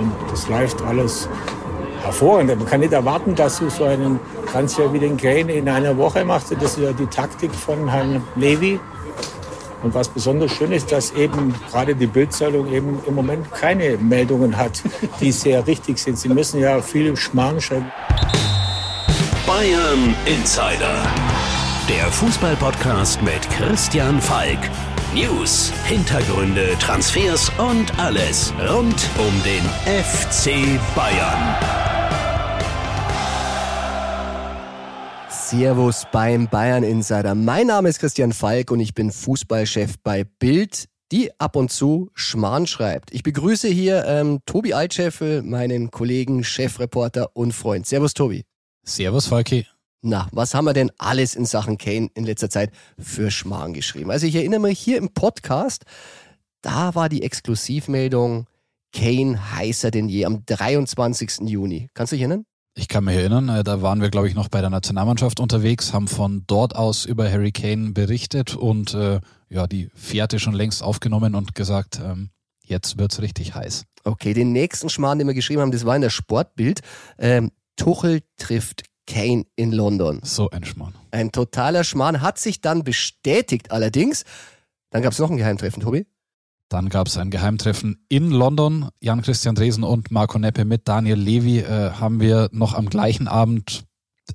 [0.00, 1.28] Und das läuft alles
[2.02, 2.58] hervorragend.
[2.58, 4.18] Man kann nicht erwarten, dass du so einen
[4.50, 6.52] Transfer wie den Kane in einer Woche machst.
[6.52, 8.80] Das ist ja die Taktik von Herrn Levy.
[9.82, 14.56] Und was besonders schön ist, dass eben gerade die Bildzeitung eben im Moment keine Meldungen
[14.56, 14.82] hat,
[15.20, 16.18] die sehr richtig sind.
[16.18, 17.90] Sie müssen ja viel Schmarrn schreiben.
[19.46, 21.02] Bayern Insider.
[21.88, 24.58] Der Fußballpodcast mit Christian Falk.
[25.14, 31.56] News, Hintergründe, Transfers und alles rund um den FC Bayern.
[35.28, 37.34] Servus beim Bayern Insider.
[37.34, 42.12] Mein Name ist Christian Falk und ich bin Fußballchef bei Bild, die ab und zu
[42.14, 43.12] Schmarrn schreibt.
[43.12, 47.84] Ich begrüße hier ähm, Tobi Altscheffel, meinen Kollegen, Chefreporter und Freund.
[47.84, 48.44] Servus Tobi.
[48.84, 49.66] Servus Falki.
[50.02, 54.10] Na, was haben wir denn alles in Sachen Kane in letzter Zeit für Schmarrn geschrieben?
[54.10, 55.84] Also ich erinnere mich hier im Podcast,
[56.62, 58.46] da war die Exklusivmeldung
[58.92, 61.48] Kane heißer denn je am 23.
[61.48, 61.88] Juni.
[61.94, 62.44] Kannst du dich erinnern?
[62.74, 65.92] Ich kann mich erinnern, äh, da waren wir, glaube ich, noch bei der Nationalmannschaft unterwegs,
[65.92, 70.82] haben von dort aus über Harry Kane berichtet und äh, ja, die Fährte schon längst
[70.82, 72.30] aufgenommen und gesagt, ähm,
[72.64, 73.84] jetzt wird's richtig heiß.
[74.04, 76.80] Okay, den nächsten Schmarrn, den wir geschrieben haben, das war in der Sportbild.
[77.18, 80.20] Ähm, Tuchel trifft Kane in London.
[80.22, 80.94] So ein Schmarrn.
[81.10, 84.24] Ein totaler Schmarrn hat sich dann bestätigt allerdings.
[84.90, 86.06] Dann gab es noch ein Geheimtreffen, Tobi.
[86.68, 88.88] Dann gab es ein Geheimtreffen in London.
[89.00, 93.84] Jan-Christian Dresen und Marco Neppe mit Daniel Levy äh, haben wir noch am gleichen Abend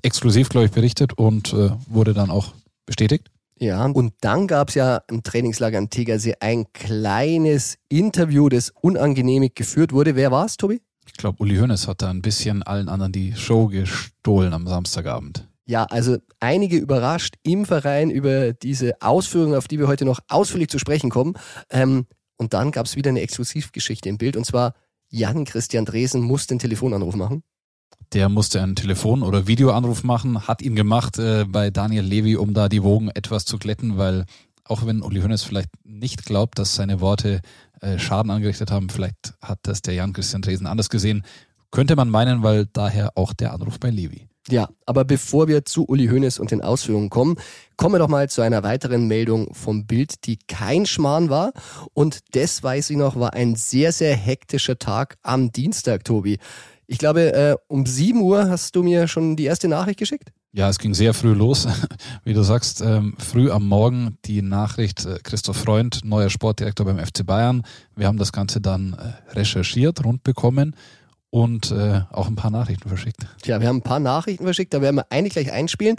[0.02, 2.52] exklusiv, glaube ich, berichtet und äh, wurde dann auch
[2.84, 3.30] bestätigt.
[3.58, 9.54] Ja, und dann gab es ja im Trainingslager am Tegersee ein kleines Interview, das unangenehmig
[9.54, 10.14] geführt wurde.
[10.14, 10.82] Wer war es, Tobi?
[11.06, 15.48] Ich glaube, Uli Hoeneß hat da ein bisschen allen anderen die Show gestohlen am Samstagabend.
[15.68, 20.68] Ja, also einige überrascht im Verein über diese Ausführungen, auf die wir heute noch ausführlich
[20.68, 21.34] zu sprechen kommen.
[21.70, 24.36] Ähm, und dann gab es wieder eine Exklusivgeschichte im Bild.
[24.36, 24.74] Und zwar
[25.08, 27.42] Jan Christian Dresen musste einen Telefonanruf machen.
[28.12, 32.54] Der musste einen Telefon- oder Videoanruf machen, hat ihn gemacht äh, bei Daniel Levy, um
[32.54, 34.26] da die Wogen etwas zu glätten, weil
[34.64, 37.40] auch wenn Uli Hoeneß vielleicht nicht glaubt, dass seine Worte
[37.86, 41.24] äh, Schaden angerichtet haben, vielleicht hat das der Jan Christian Dresen anders gesehen,
[41.70, 44.28] könnte man meinen, weil daher auch der Anruf bei Levy.
[44.48, 47.36] Ja, aber bevor wir zu Uli Hoeneß und den Ausführungen kommen,
[47.76, 51.52] kommen wir doch mal zu einer weiteren Meldung vom Bild, die kein Schmarrn war.
[51.94, 56.38] Und das weiß ich noch, war ein sehr, sehr hektischer Tag am Dienstag, Tobi.
[56.88, 60.30] Ich glaube, äh, um 7 Uhr hast du mir schon die erste Nachricht geschickt?
[60.52, 61.66] Ja, es ging sehr früh los.
[62.24, 66.98] Wie du sagst, ähm, früh am Morgen die Nachricht, äh, Christoph Freund, neuer Sportdirektor beim
[66.98, 67.62] FC Bayern.
[67.96, 70.76] Wir haben das Ganze dann äh, recherchiert, rund bekommen
[71.30, 73.26] und äh, auch ein paar Nachrichten verschickt.
[73.42, 75.96] Tja, wir haben ein paar Nachrichten verschickt, da werden wir eine gleich einspielen.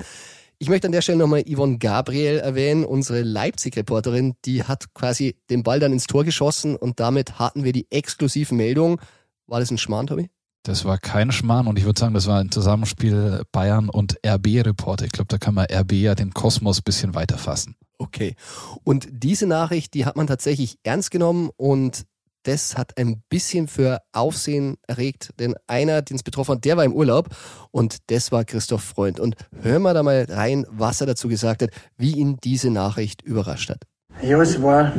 [0.57, 5.61] Ich möchte an der Stelle nochmal Yvonne Gabriel erwähnen, unsere Leipzig-Reporterin, die hat quasi den
[5.61, 8.99] Ball dann ins Tor geschossen und damit hatten wir die exklusive Meldung.
[9.45, 10.29] War das ein Schmarrn, Tobi?
[10.67, 15.05] Das war kein Schmarrn und ich würde sagen, das war ein Zusammenspiel Bayern und RB-Reporter.
[15.05, 17.75] Ich glaube, da kann man RB ja den Kosmos bisschen weiter fassen.
[17.99, 18.35] Okay.
[18.83, 22.03] Und diese Nachricht, die hat man tatsächlich ernst genommen und
[22.43, 26.83] das hat ein bisschen für Aufsehen erregt, denn einer, den es betroffen hat, der war
[26.83, 27.29] im Urlaub
[27.71, 29.21] und das war Christoph Freund.
[29.21, 33.21] Und hören wir da mal rein, was er dazu gesagt hat, wie ihn diese Nachricht
[33.21, 33.83] überrascht hat.
[34.21, 34.91] Ja, es war,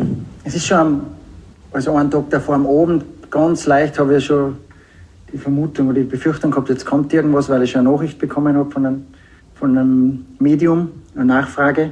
[0.44, 1.02] es ist schon,
[1.72, 4.56] also einen Tag davor am Abend, ganz leicht habe ich schon
[5.32, 8.70] die Vermutung oder die Befürchtung gehabt, jetzt kommt irgendwas, weil ich eine Nachricht bekommen habe
[8.70, 9.06] von einem,
[9.54, 11.90] von einem Medium, eine Nachfrage.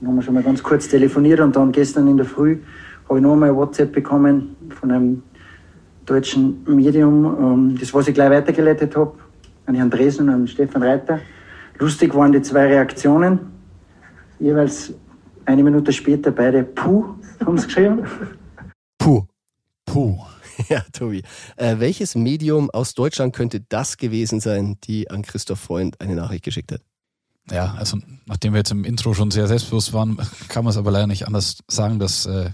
[0.00, 2.58] Dann haben wir schon mal ganz kurz telefoniert und dann gestern in der Früh
[3.08, 5.22] habe ich noch einmal WhatsApp bekommen von einem
[6.06, 9.12] deutschen Medium, ähm, das was ich gleich weitergeleitet habe,
[9.66, 11.20] an Herrn Dresen und an Stefan Reiter.
[11.78, 13.38] Lustig waren die zwei Reaktionen.
[14.38, 14.92] Jeweils
[15.44, 17.04] eine Minute später beide Puh
[17.44, 18.02] haben sie geschrieben.
[18.98, 19.22] Puh.
[19.86, 20.31] Puh.
[20.68, 21.22] Ja, Tobi.
[21.56, 26.44] Äh, welches Medium aus Deutschland könnte das gewesen sein, die an Christoph Freund eine Nachricht
[26.44, 26.82] geschickt hat?
[27.50, 30.16] Ja, also nachdem wir jetzt im Intro schon sehr selbstbewusst waren,
[30.48, 32.50] kann man es aber leider nicht anders sagen, dass äh,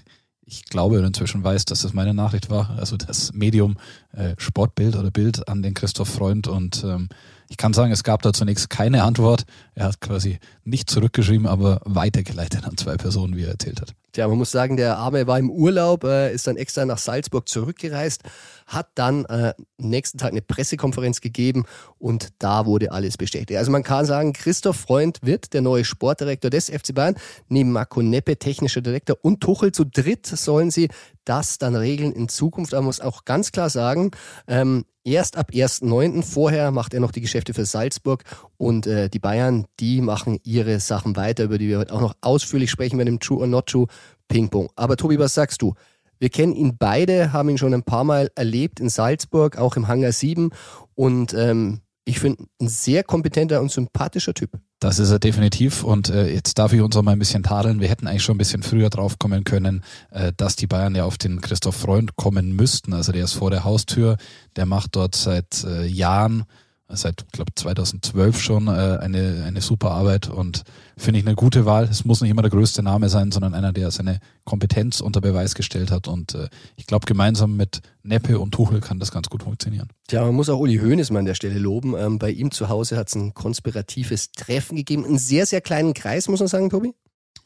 [0.49, 2.71] ich glaube und inzwischen weiß, dass das meine Nachricht war.
[2.79, 3.77] Also das Medium
[4.13, 6.49] äh, Sportbild oder Bild an den Christoph Freund.
[6.49, 7.11] Und ähm,
[7.51, 9.45] ich kann sagen, es gab da zunächst keine Antwort.
[9.75, 13.95] Er hat quasi nicht zurückgeschrieben, aber weitergeleitet an zwei Personen, wie er erzählt hat.
[14.13, 17.47] Tja, man muss sagen, der Arme war im Urlaub, äh, ist dann extra nach Salzburg
[17.47, 18.23] zurückgereist,
[18.67, 21.65] hat dann äh, nächsten Tag eine Pressekonferenz gegeben
[21.99, 23.59] und da wurde alles bestätigt.
[23.59, 27.17] Also man kann sagen, Christoph Freund wird der neue Sportdirektor des FC Bayern,
[27.49, 30.89] neben Marco Neppe technischer Direktor und Tuchel zu dritt sollen sie
[31.25, 32.73] das dann regeln in Zukunft.
[32.73, 34.11] Aber man muss auch ganz klar sagen,
[34.47, 36.23] ähm, erst ab 1.9.
[36.23, 38.25] Vorher macht er noch die Geschäfte für Salzburg
[38.57, 42.15] und äh, die Bayern, die machen ihre Sachen weiter, über die wir heute auch noch
[42.21, 43.87] ausführlich sprechen werden im True or Not True
[44.29, 44.71] Ping-Pong.
[44.77, 45.75] Aber Tobi, was sagst du?
[46.19, 49.89] Wir kennen ihn beide, haben ihn schon ein paar Mal erlebt in Salzburg, auch im
[49.89, 50.51] Hangar 7
[50.95, 54.59] und ähm, ich finde, ein sehr kompetenter und sympathischer Typ.
[54.81, 55.85] Das ist er definitiv.
[55.85, 57.81] Und äh, jetzt darf ich uns auch mal ein bisschen tadeln.
[57.81, 61.05] Wir hätten eigentlich schon ein bisschen früher drauf kommen können, äh, dass die Bayern ja
[61.05, 62.95] auf den Christoph Freund kommen müssten.
[62.95, 64.17] Also der ist vor der Haustür.
[64.57, 66.45] Der macht dort seit äh, Jahren
[66.89, 70.63] seit, glaube 2012 schon äh, eine, eine super Arbeit und
[70.97, 71.85] finde ich eine gute Wahl.
[71.85, 75.55] Es muss nicht immer der größte Name sein, sondern einer, der seine Kompetenz unter Beweis
[75.55, 79.43] gestellt hat und äh, ich glaube, gemeinsam mit Neppe und Tuchel kann das ganz gut
[79.43, 79.89] funktionieren.
[80.09, 81.95] Tja, man muss auch Uli Hoeneß mal an der Stelle loben.
[81.97, 85.05] Ähm, bei ihm zu Hause hat es ein konspiratives Treffen gegeben.
[85.05, 86.95] Einen sehr, sehr kleinen Kreis, muss man sagen, Tobi?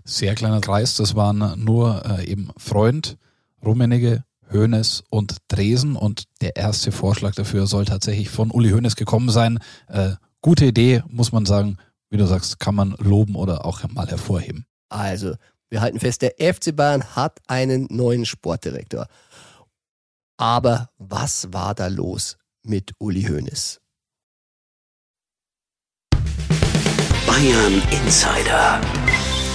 [0.05, 0.97] Sehr kleiner Kreis.
[0.97, 3.19] Das waren nur äh, eben Freund,
[3.65, 9.31] Rummenigge, Hoeneß und Dresen und der erste Vorschlag dafür soll tatsächlich von Uli Hoeneß gekommen
[9.31, 9.59] sein.
[9.89, 11.79] Äh, gute Idee, muss man sagen.
[12.11, 14.67] Wie du sagst, kann man loben oder auch mal hervorheben.
[14.91, 15.35] Also,
[15.71, 19.07] wir halten fest, der FC Bayern hat einen neuen Sportdirektor.
[20.37, 23.81] Aber was war da los mit Uli Hoeneß?
[27.27, 28.81] Bayern Insider.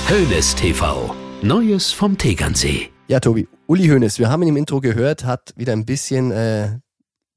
[0.09, 1.15] Hoeneß TV.
[1.43, 2.89] Neues vom Tegernsee.
[3.07, 6.79] Ja, Tobi, Uli Hoeneß, wir haben ihn im Intro gehört, hat wieder ein bisschen äh,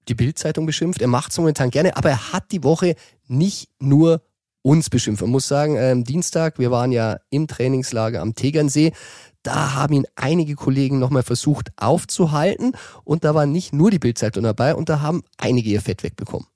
[0.06, 1.02] die Bildzeitung beschimpft.
[1.02, 2.94] Er macht es momentan gerne, aber er hat die Woche
[3.26, 4.22] nicht nur
[4.62, 5.22] uns beschimpft.
[5.22, 8.92] Man muss sagen, äh, Dienstag, wir waren ja im Trainingslager am Tegernsee.
[9.42, 14.44] Da haben ihn einige Kollegen nochmal versucht aufzuhalten und da war nicht nur die Bildzeitung
[14.44, 16.46] dabei und da haben einige ihr Fett wegbekommen.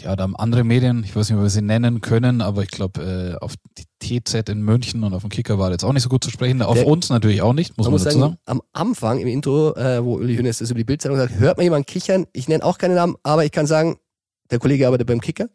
[0.00, 2.68] Ja, da haben andere Medien, ich weiß nicht, ob wir sie nennen können, aber ich
[2.68, 3.54] glaube, äh, auf
[4.00, 6.30] die TZ in München und auf dem Kicker war jetzt auch nicht so gut zu
[6.30, 6.62] sprechen.
[6.62, 8.42] Auf Der, uns natürlich auch nicht, muss man, man muss dazu sagen, sagen.
[8.46, 11.64] Am Anfang im Intro, äh, wo Uli Hönes das über die Bildzeitung sagt, hört man
[11.64, 12.26] jemanden kichern.
[12.32, 13.96] Ich nenne auch keinen Namen, aber ich kann sagen,
[14.50, 15.48] der Kollege arbeitet beim Kicker.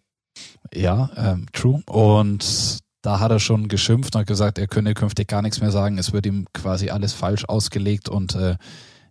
[0.74, 1.82] Ja, ähm, true.
[1.88, 5.72] Und da hat er schon geschimpft und hat gesagt, er könne künftig gar nichts mehr
[5.72, 5.98] sagen.
[5.98, 8.56] Es wird ihm quasi alles falsch ausgelegt und äh,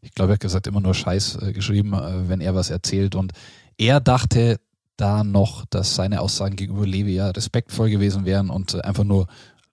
[0.02, 3.14] ich glaube, er hat gesagt, immer nur Scheiß äh, geschrieben, äh, wenn er was erzählt.
[3.14, 3.32] Und
[3.78, 4.58] er dachte,
[5.02, 9.26] da noch, dass seine Aussagen gegenüber Levi ja respektvoll gewesen wären und äh, einfach nur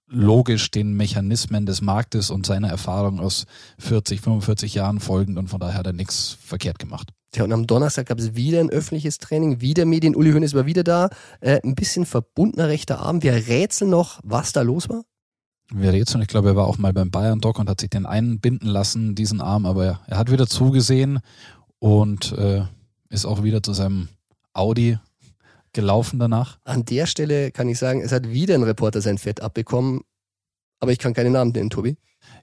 [0.08, 3.46] logisch den Mechanismen des Marktes und seiner Erfahrung aus
[3.78, 7.12] 40, 45 Jahren folgend und von daher hat er nichts verkehrt gemacht.
[7.36, 10.16] Ja, und am Donnerstag gab es wieder ein öffentliches Training, wieder Medien.
[10.16, 11.10] Uli Hoeneß war wieder da.
[11.42, 13.22] Äh, ein bisschen verbundener rechter Arm.
[13.22, 15.04] Wir rätseln noch, was da los war.
[15.72, 18.08] Wir rätseln, ich glaube, er war auch mal beim Bayern Doc und hat sich den
[18.08, 21.20] einbinden lassen, diesen Arm, aber er hat wieder zugesehen
[21.78, 22.64] und äh,
[23.10, 24.08] ist auch wieder zu seinem
[24.54, 24.98] Audi
[25.74, 26.60] gelaufen danach?
[26.64, 30.02] An der Stelle kann ich sagen, es hat wieder ein Reporter sein Fett abbekommen,
[30.80, 31.98] aber ich kann keinen Namen nennen, Tobi.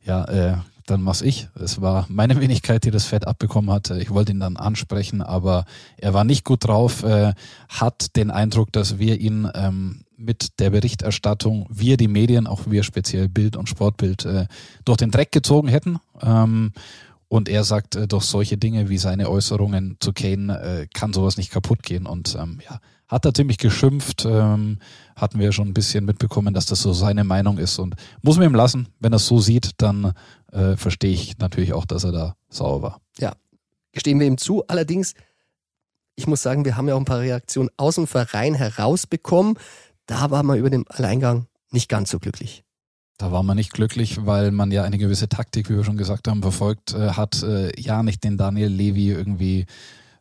[0.04, 0.56] Ja, äh,
[0.86, 1.48] dann mach's ich.
[1.54, 4.00] Es war meine Wenigkeit, die das Fett abbekommen hatte.
[4.00, 5.64] Ich wollte ihn dann ansprechen, aber
[5.96, 7.34] er war nicht gut drauf, äh,
[7.68, 12.82] hat den Eindruck, dass wir ihn ähm, mit der Berichterstattung, wir die Medien, auch wir
[12.82, 14.46] speziell Bild und Sportbild, äh,
[14.84, 15.98] durch den Dreck gezogen hätten.
[16.22, 16.72] Ähm,
[17.28, 21.36] und er sagt, äh, durch solche Dinge wie seine Äußerungen zu Kane äh, kann sowas
[21.36, 22.06] nicht kaputt gehen.
[22.06, 24.24] Und ähm, ja, hat er ziemlich geschimpft.
[24.24, 24.78] Ähm,
[25.16, 27.78] hatten wir schon ein bisschen mitbekommen, dass das so seine Meinung ist.
[27.78, 28.88] Und muss man ihm lassen.
[29.00, 30.12] Wenn er es so sieht, dann
[30.52, 33.00] äh, verstehe ich natürlich auch, dass er da sauer war.
[33.18, 33.34] Ja,
[33.92, 34.66] gestehen wir ihm zu.
[34.66, 35.14] Allerdings,
[36.16, 39.58] ich muss sagen, wir haben ja auch ein paar Reaktionen aus dem Verein herausbekommen.
[40.06, 42.62] Da war man über den Alleingang nicht ganz so glücklich.
[43.18, 46.28] Da war man nicht glücklich, weil man ja eine gewisse Taktik, wie wir schon gesagt
[46.28, 47.42] haben, verfolgt äh, hat.
[47.42, 49.66] Äh, ja, nicht den Daniel Levy irgendwie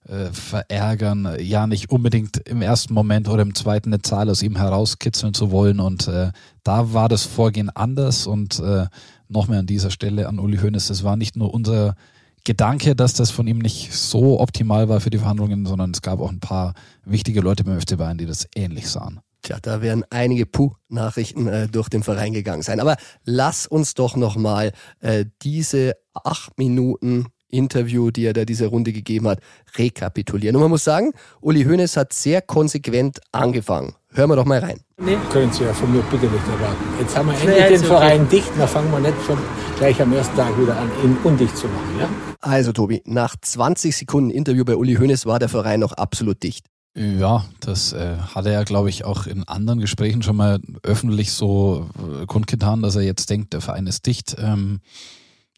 [0.08, 4.56] äh, verärgern, ja nicht unbedingt im ersten Moment oder im zweiten eine Zahl aus ihm
[4.56, 5.80] herauskitzeln zu wollen.
[5.80, 6.32] Und äh,
[6.64, 8.86] da war das Vorgehen anders und äh,
[9.28, 10.88] noch mehr an dieser Stelle an Uli Hoeneß.
[10.88, 11.96] Das war nicht nur unser
[12.44, 16.20] Gedanke, dass das von ihm nicht so optimal war für die Verhandlungen, sondern es gab
[16.20, 19.20] auch ein paar wichtige Leute beim FC Bayern, die das ähnlich sahen.
[19.42, 22.80] Tja, da werden einige Puh-Nachrichten äh, durch den Verein gegangen sein.
[22.80, 28.92] Aber lass uns doch nochmal äh, diese acht Minuten Interview, die er da diese Runde
[28.92, 29.40] gegeben hat,
[29.78, 30.56] rekapitulieren.
[30.56, 31.12] Und man muss sagen,
[31.42, 33.96] Uli Hoeneß hat sehr konsequent angefangen.
[34.10, 34.80] Hören wir doch mal rein.
[34.98, 35.18] Nee.
[35.30, 36.84] Können Sie ja von mir bitte nicht erwarten.
[37.00, 37.86] Jetzt haben wir endlich nee, den okay.
[37.86, 39.38] Verein dicht, dann fangen wir nicht schon
[39.78, 42.00] gleich am ersten Tag wieder an, ihn undicht zu machen.
[42.00, 42.10] Ja?
[42.40, 46.68] Also Tobi, nach 20 Sekunden Interview bei Uli Hoeneß war der Verein noch absolut dicht.
[46.98, 51.34] Ja, das äh, hat er ja, glaube ich, auch in anderen Gesprächen schon mal öffentlich
[51.34, 54.38] so äh, kundgetan, dass er jetzt denkt, der Verein ist dicht.
[54.40, 54.80] Ähm,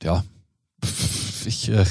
[0.02, 0.24] ja,
[1.46, 1.86] ich äh,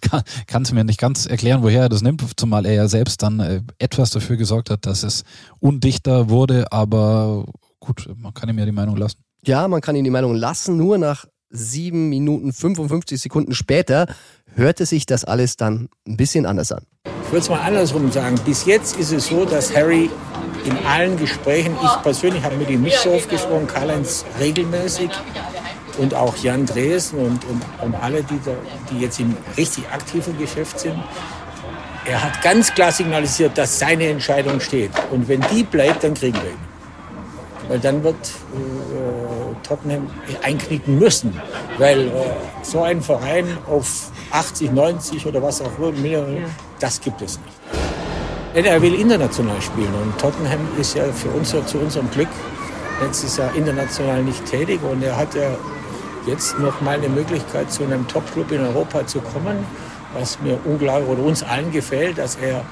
[0.46, 3.40] kann es mir nicht ganz erklären, woher er das nimmt, zumal er ja selbst dann
[3.40, 5.24] äh, etwas dafür gesorgt hat, dass es
[5.58, 7.46] undichter wurde, aber
[7.80, 9.18] gut, man kann ihm ja die Meinung lassen.
[9.44, 14.06] Ja, man kann ihm die Meinung lassen, nur nach sieben Minuten 55 Sekunden später
[14.54, 16.84] hörte sich das alles dann ein bisschen anders an.
[17.24, 18.38] Ich würde es mal andersrum sagen.
[18.44, 20.10] Bis jetzt ist es so, dass Harry
[20.64, 25.10] in allen Gesprächen, ich persönlich habe mit ihm nicht so oft gesprochen, Karl-Heinz regelmäßig,
[26.00, 28.52] und auch Jan Dresen und, und, und alle, die, da,
[28.90, 30.98] die jetzt im richtig aktiven Geschäft sind,
[32.06, 34.90] er hat ganz klar signalisiert, dass seine Entscheidung steht.
[35.10, 36.70] Und wenn die bleibt, dann kriegen wir ihn.
[37.68, 40.10] Weil dann wird äh, Tottenham
[40.42, 41.38] einknicken müssen.
[41.76, 42.10] Weil äh,
[42.62, 46.26] so ein Verein auf 80, 90 oder was auch immer,
[46.80, 47.60] das gibt es nicht.
[48.54, 52.28] Denn er will international spielen und Tottenham ist ja für uns ja zu unserem Glück
[53.00, 55.50] letztes Jahr international nicht tätig und er hat ja
[56.26, 59.64] jetzt noch mal eine Möglichkeit zu einem Top-Club in Europa zu kommen,
[60.14, 62.64] was mir unglaublich oder uns allen gefällt, dass er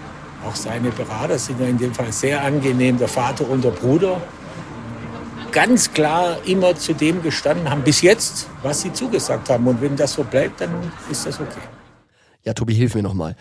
[0.45, 4.21] auch seine Berater sind ja in dem Fall sehr angenehm, der Vater und der Bruder,
[5.50, 9.67] ganz klar immer zu dem gestanden haben, bis jetzt, was sie zugesagt haben.
[9.67, 10.71] Und wenn das so bleibt, dann
[11.11, 11.61] ist das okay.
[12.45, 13.35] Ja, Tobi, hilf mir nochmal.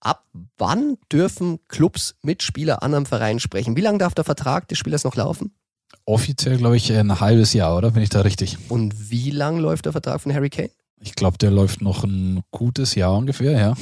[0.00, 0.24] Ab
[0.58, 3.76] wann dürfen Clubs mit Spieler an einem Verein sprechen?
[3.76, 5.54] Wie lange darf der Vertrag des Spielers noch laufen?
[6.06, 7.90] Offiziell, glaube ich, ein halbes Jahr, oder?
[7.90, 8.58] Bin ich da richtig?
[8.68, 10.70] Und wie lang läuft der Vertrag von Harry Kane?
[11.00, 13.74] Ich glaube, der läuft noch ein gutes Jahr ungefähr, ja.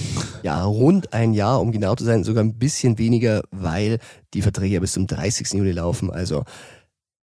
[0.42, 3.98] Ja, rund ein Jahr, um genau zu sein, sogar ein bisschen weniger, weil
[4.34, 5.52] die Verträge ja bis zum 30.
[5.52, 6.10] Juli laufen.
[6.10, 6.44] Also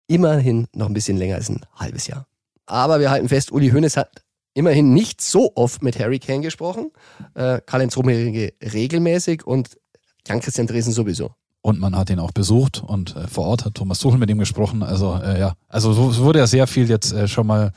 [0.08, 2.26] immerhin noch ein bisschen länger als ein halbes Jahr.
[2.66, 4.10] Aber wir halten fest, Uli Hoeneß hat
[4.54, 6.90] immerhin nicht so oft mit Harry Kane gesprochen.
[7.34, 9.78] Äh, Karl-Heinz Rummenigge regelmäßig und
[10.26, 11.32] Jan-Christian Dresen sowieso.
[11.66, 14.38] Und man hat ihn auch besucht und äh, vor Ort hat Thomas Tuchel mit ihm
[14.38, 14.84] gesprochen.
[14.84, 17.72] Also äh, ja, also so wurde ja sehr viel jetzt äh, schon mal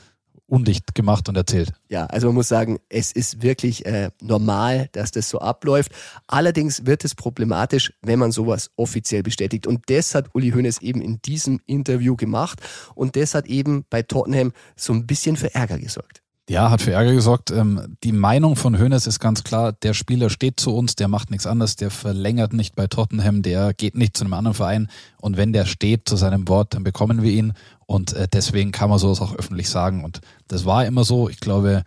[0.46, 1.72] undicht gemacht und erzählt.
[1.88, 5.90] Ja, also man muss sagen, es ist wirklich äh, normal, dass das so abläuft.
[6.28, 9.66] Allerdings wird es problematisch, wenn man sowas offiziell bestätigt.
[9.66, 12.60] Und das hat Uli Hoeneß eben in diesem Interview gemacht.
[12.94, 16.22] Und das hat eben bei Tottenham so ein bisschen für Ärger gesorgt.
[16.50, 17.52] Ja, hat für Ärger gesorgt.
[17.52, 21.30] Ähm, die Meinung von Hoeneß ist ganz klar, der Spieler steht zu uns, der macht
[21.30, 24.88] nichts anderes, der verlängert nicht bei Tottenham, der geht nicht zu einem anderen Verein.
[25.20, 27.52] Und wenn der steht zu seinem Wort, dann bekommen wir ihn.
[27.86, 30.02] Und äh, deswegen kann man sowas auch öffentlich sagen.
[30.02, 31.28] Und das war immer so.
[31.28, 31.84] Ich glaube,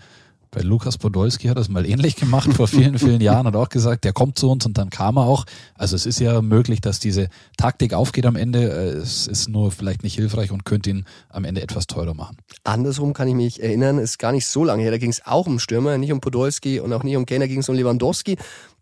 [0.54, 4.04] bei Lukas Podolski hat das mal ähnlich gemacht vor vielen, vielen Jahren, hat auch gesagt,
[4.04, 5.46] der kommt zu uns und dann kam er auch.
[5.76, 8.68] Also es ist ja möglich, dass diese Taktik aufgeht am Ende.
[8.68, 12.38] Es ist nur vielleicht nicht hilfreich und könnte ihn am Ende etwas teurer machen.
[12.64, 14.92] Andersrum kann ich mich erinnern, ist gar nicht so lange her.
[14.92, 17.60] Da ging es auch um Stürmer, nicht um Podolski und auch nicht um Kenner, ging
[17.60, 18.38] es um Lewandowski.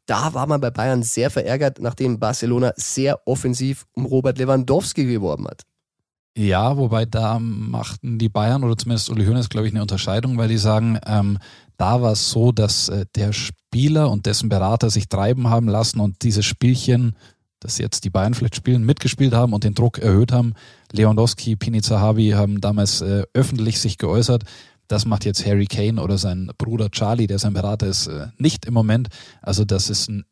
[0.07, 5.47] Da war man bei Bayern sehr verärgert, nachdem Barcelona sehr offensiv um Robert Lewandowski geworben
[5.47, 5.61] hat.
[6.37, 10.47] Ja, wobei da machten die Bayern oder zumindest Uli Hoeneß, glaube ich, eine Unterscheidung, weil
[10.47, 11.37] die sagen, ähm,
[11.77, 15.99] da war es so, dass äh, der Spieler und dessen Berater sich treiben haben lassen
[15.99, 17.15] und dieses Spielchen,
[17.59, 20.53] das jetzt die Bayern vielleicht spielen, mitgespielt haben und den Druck erhöht haben.
[20.93, 24.43] Lewandowski, Pini Zahavi haben damals äh, öffentlich sich geäußert.
[24.87, 28.65] Das macht jetzt Harry Kane oder sein Bruder Charlie, der sein Berater ist, äh, nicht
[28.65, 29.09] im Moment.
[29.41, 30.25] Also das ist ein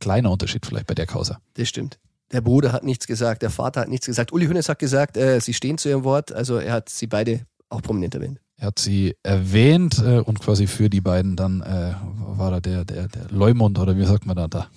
[0.00, 1.38] kleiner Unterschied vielleicht bei der Causa.
[1.54, 1.98] Das stimmt.
[2.32, 4.32] Der Bruder hat nichts gesagt, der Vater hat nichts gesagt.
[4.32, 6.32] Uli Hoeneß hat gesagt, äh, sie stehen zu ihrem Wort.
[6.32, 8.40] Also er hat sie beide auch prominent erwähnt.
[8.58, 11.94] Er hat sie erwähnt äh, und quasi für die beiden dann äh,
[12.38, 14.68] war er der, der, der Leumund oder wie sagt man da da?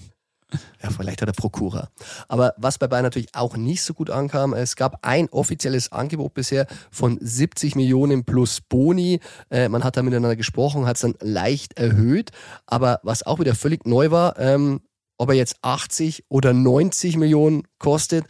[0.82, 1.90] Ja, vielleicht hat er Prokura.
[2.28, 6.34] Aber was bei Bayern natürlich auch nicht so gut ankam, es gab ein offizielles Angebot
[6.34, 9.20] bisher von 70 Millionen plus Boni.
[9.52, 12.32] Äh, man hat da miteinander gesprochen, hat es dann leicht erhöht.
[12.66, 14.82] Aber was auch wieder völlig neu war, ähm,
[15.20, 18.26] ob er jetzt 80 oder 90 Millionen kostet,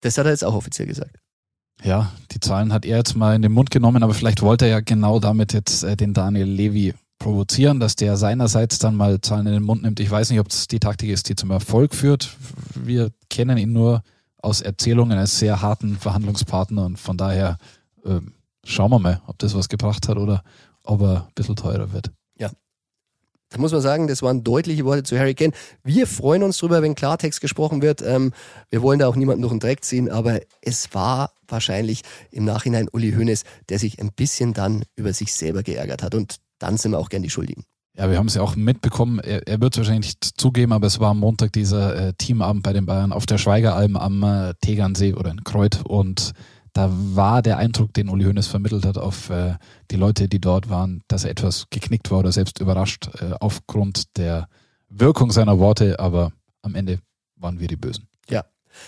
[0.00, 1.16] das hat er jetzt auch offiziell gesagt.
[1.82, 4.70] Ja, die Zahlen hat er jetzt mal in den Mund genommen, aber vielleicht wollte er
[4.70, 9.46] ja genau damit jetzt äh, den Daniel Levy provozieren, dass der seinerseits dann mal Zahlen
[9.46, 10.00] in den Mund nimmt.
[10.00, 12.36] Ich weiß nicht, ob das die Taktik ist, die zum Erfolg führt.
[12.74, 14.02] Wir kennen ihn nur
[14.40, 17.58] aus Erzählungen als sehr harten Verhandlungspartner und von daher
[18.04, 18.20] äh,
[18.64, 20.44] schauen wir mal, ob das was gebracht hat oder
[20.84, 22.12] ob er ein bisschen teurer wird.
[23.50, 25.52] Da muss man sagen, das waren deutliche Worte zu Harry Kane.
[25.82, 28.02] Wir freuen uns drüber, wenn Klartext gesprochen wird.
[28.02, 28.32] Ähm,
[28.70, 32.88] wir wollen da auch niemanden durch den Dreck ziehen, aber es war wahrscheinlich im Nachhinein
[32.92, 36.14] Uli Hoeneß, der sich ein bisschen dann über sich selber geärgert hat.
[36.14, 37.64] Und dann sind wir auch gern die Schuldigen.
[37.96, 39.18] Ja, wir haben es ja auch mitbekommen.
[39.18, 42.62] Er, er wird es wahrscheinlich nicht zugeben, aber es war am Montag dieser äh, Teamabend
[42.62, 46.32] bei den Bayern auf der Schweigeralm am äh, Tegernsee oder in Kreuth und
[46.78, 49.56] da war der Eindruck, den Uli Hoeneß vermittelt hat auf äh,
[49.90, 54.16] die Leute, die dort waren, dass er etwas geknickt war oder selbst überrascht äh, aufgrund
[54.16, 54.48] der
[54.88, 56.30] Wirkung seiner Worte, aber
[56.62, 57.00] am Ende
[57.34, 58.06] waren wir die Bösen.
[58.30, 58.44] Ja.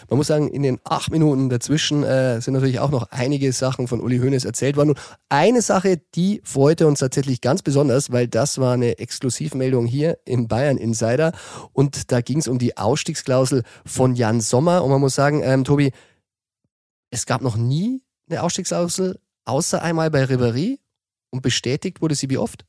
[0.09, 3.89] Man muss sagen, in den acht Minuten dazwischen äh, sind natürlich auch noch einige Sachen
[3.89, 4.91] von Uli Hoeneß erzählt worden.
[4.91, 10.19] Und eine Sache, die freute uns tatsächlich ganz besonders, weil das war eine Exklusivmeldung hier
[10.27, 11.33] im Bayern Insider.
[11.73, 14.85] Und da ging es um die Ausstiegsklausel von Jan Sommer.
[14.85, 15.91] Und man muss sagen, ähm, Tobi,
[17.11, 20.79] es gab noch nie eine Ausstiegsklausel, außer einmal bei Ribéry.
[21.31, 22.65] Und bestätigt wurde sie wie oft?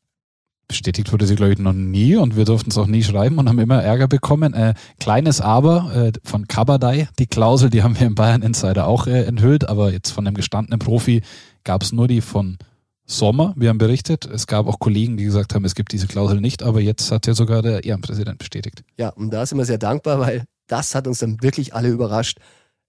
[0.68, 3.50] Bestätigt wurde sie, glaube ich, noch nie und wir durften es auch nie schreiben und
[3.50, 4.54] haben immer Ärger bekommen.
[4.54, 9.08] Äh, kleines Aber äh, von Kabadai, die Klausel, die haben wir im Bayern Insider auch
[9.08, 11.24] äh, enthüllt, aber jetzt von einem gestandenen Profi
[11.64, 12.58] gab es nur die von
[13.06, 13.54] Sommer.
[13.58, 16.64] Wir haben berichtet, es gab auch Kollegen, die gesagt haben, es gibt diese Klausel nicht,
[16.64, 18.84] aber jetzt hat ja sogar der Ehrenpräsident bestätigt.
[18.98, 22.40] Ja, und da sind wir sehr dankbar, weil das hat uns dann wirklich alle überrascht.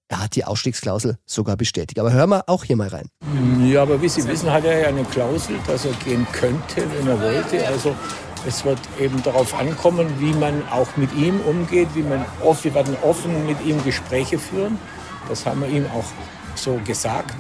[0.09, 1.99] Er hat die Ausstiegsklausel sogar bestätigt.
[1.99, 3.09] Aber hören wir auch hier mal rein.
[3.65, 7.09] Ja, aber wie Sie wissen, hat er ja eine Klausel, dass er gehen könnte, wenn
[7.09, 7.67] er wollte.
[7.67, 7.97] Also
[8.47, 12.75] es wird eben darauf ankommen, wie man auch mit ihm umgeht, wie man offen, wir
[12.75, 14.79] werden offen mit ihm Gespräche führen.
[15.29, 16.05] Das haben wir ihm auch
[16.57, 17.37] so gesagt.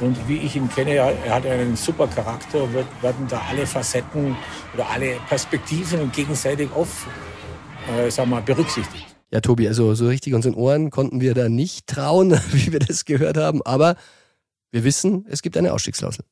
[0.00, 4.36] Und wie ich ihn kenne, er hat einen super Charakter, wird, werden da alle Facetten
[4.74, 7.06] oder alle Perspektiven gegenseitig auf,
[7.96, 9.11] äh, sagen wir, berücksichtigt.
[9.32, 13.04] Ja, Tobi, also so richtig unseren Ohren konnten wir da nicht trauen, wie wir das
[13.04, 13.62] gehört haben.
[13.62, 13.96] Aber
[14.70, 16.24] wir wissen, es gibt eine Ausstiegsklausel.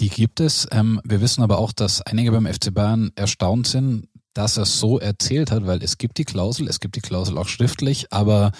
[0.00, 0.66] Die gibt es.
[0.72, 4.80] Ähm, wir wissen aber auch, dass einige beim FC Bayern erstaunt sind, dass er es
[4.80, 8.50] so erzählt hat, weil es gibt die Klausel, es gibt die Klausel auch schriftlich, aber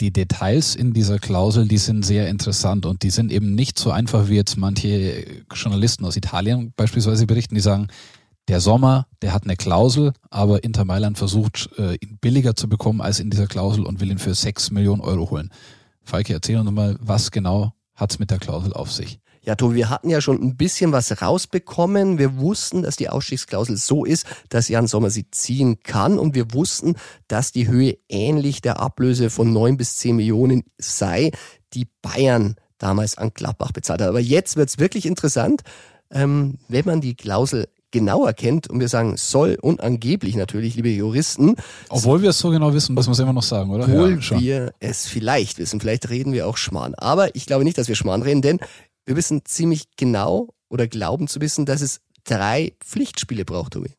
[0.00, 3.90] die Details in dieser Klausel, die sind sehr interessant und die sind eben nicht so
[3.90, 7.88] einfach, wie jetzt manche Journalisten aus Italien beispielsweise berichten, die sagen,
[8.50, 13.00] der Sommer, der hat eine Klausel, aber Inter Mailand versucht, äh, ihn billiger zu bekommen
[13.00, 15.50] als in dieser Klausel und will ihn für 6 Millionen Euro holen.
[16.02, 19.20] Falke, erzähl uns mal, was genau hat es mit der Klausel auf sich?
[19.42, 22.18] Ja, Tobi, wir hatten ja schon ein bisschen was rausbekommen.
[22.18, 26.18] Wir wussten, dass die Ausstiegsklausel so ist, dass Jan Sommer sie ziehen kann.
[26.18, 26.96] Und wir wussten,
[27.28, 31.30] dass die Höhe ähnlich der Ablöse von neun bis zehn Millionen sei,
[31.72, 34.08] die Bayern damals an Gladbach bezahlt hat.
[34.08, 35.62] Aber jetzt wird's wirklich interessant,
[36.10, 40.90] ähm, wenn man die Klausel genauer kennt und wir sagen soll und angeblich natürlich, liebe
[40.90, 41.56] Juristen.
[41.88, 43.84] Obwohl wir es so genau wissen, müssen wir es immer noch sagen, oder?
[43.84, 45.80] Obwohl ja, wir es vielleicht wissen.
[45.80, 46.94] Vielleicht reden wir auch Schmarrn.
[46.94, 48.60] Aber ich glaube nicht, dass wir Schmarrn reden, denn
[49.06, 53.90] wir wissen ziemlich genau oder glauben zu wissen, dass es drei Pflichtspiele braucht, Tobi.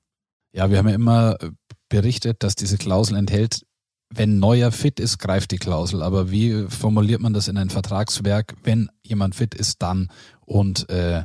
[0.54, 1.50] Ja, wir haben ja immer äh,
[1.90, 3.66] berichtet, dass diese Klausel enthält,
[4.14, 6.02] wenn Neuer fit ist, greift die Klausel.
[6.02, 8.56] Aber wie formuliert man das in ein Vertragswerk?
[8.64, 10.10] Wenn jemand fit ist, dann.
[10.46, 11.24] Und äh,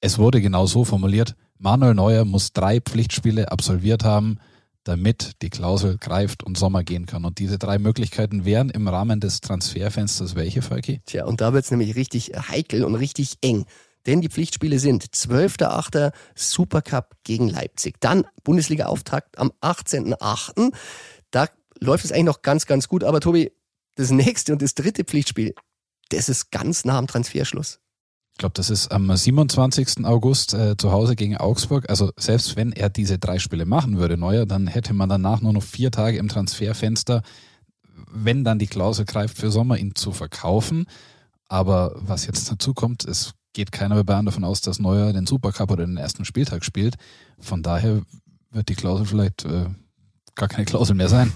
[0.00, 4.38] es wurde genau so formuliert, Manuel Neuer muss drei Pflichtspiele absolviert haben,
[4.84, 7.24] damit die Klausel greift und Sommer gehen kann.
[7.24, 11.02] Und diese drei Möglichkeiten wären im Rahmen des Transferfensters welche, Falki?
[11.04, 13.66] Tja, und da wird es nämlich richtig heikel und richtig eng.
[14.06, 16.12] Denn die Pflichtspiele sind 12.8.
[16.34, 18.00] Supercup gegen Leipzig.
[18.00, 20.72] Dann Bundesliga-Auftakt am 18.8.
[21.30, 21.48] Da
[21.80, 23.04] läuft es eigentlich noch ganz, ganz gut.
[23.04, 23.52] Aber Tobi,
[23.96, 25.54] das nächste und das dritte Pflichtspiel,
[26.10, 27.80] das ist ganz nah am Transferschluss.
[28.38, 30.04] Ich glaube, das ist am 27.
[30.04, 31.90] August äh, zu Hause gegen Augsburg.
[31.90, 35.52] Also selbst wenn er diese drei Spiele machen würde, Neuer, dann hätte man danach nur
[35.52, 37.22] noch vier Tage im Transferfenster,
[38.12, 40.86] wenn dann die Klausel greift für Sommer, ihn zu verkaufen.
[41.48, 45.26] Aber was jetzt dazu kommt, es geht keiner bei Bayern davon aus, dass Neuer den
[45.26, 46.94] Supercup oder den ersten Spieltag spielt.
[47.40, 48.02] Von daher
[48.52, 49.64] wird die Klausel vielleicht äh,
[50.38, 51.30] gar keine Klausel mehr sein.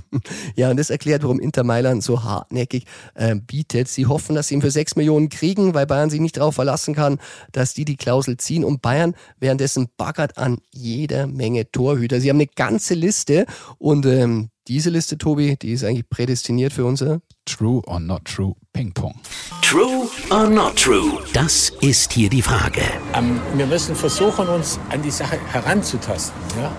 [0.56, 2.84] ja, und das erklärt, warum Inter Mailand so hartnäckig
[3.14, 3.88] äh, bietet.
[3.88, 6.94] Sie hoffen, dass sie ihn für 6 Millionen kriegen, weil Bayern sich nicht darauf verlassen
[6.94, 7.18] kann,
[7.52, 8.64] dass die die Klausel ziehen.
[8.64, 12.20] Und Bayern währenddessen baggert an jeder Menge Torhüter.
[12.20, 13.46] Sie haben eine ganze Liste
[13.78, 18.54] und ähm, diese Liste, Tobi, die ist eigentlich prädestiniert für unser True or Not True
[18.74, 19.14] Ping Pong.
[19.62, 21.22] True or Not True?
[21.32, 22.82] Das ist hier die Frage.
[23.14, 26.38] Ähm, wir müssen versuchen, uns an die Sache heranzutasten.
[26.60, 26.70] Ja?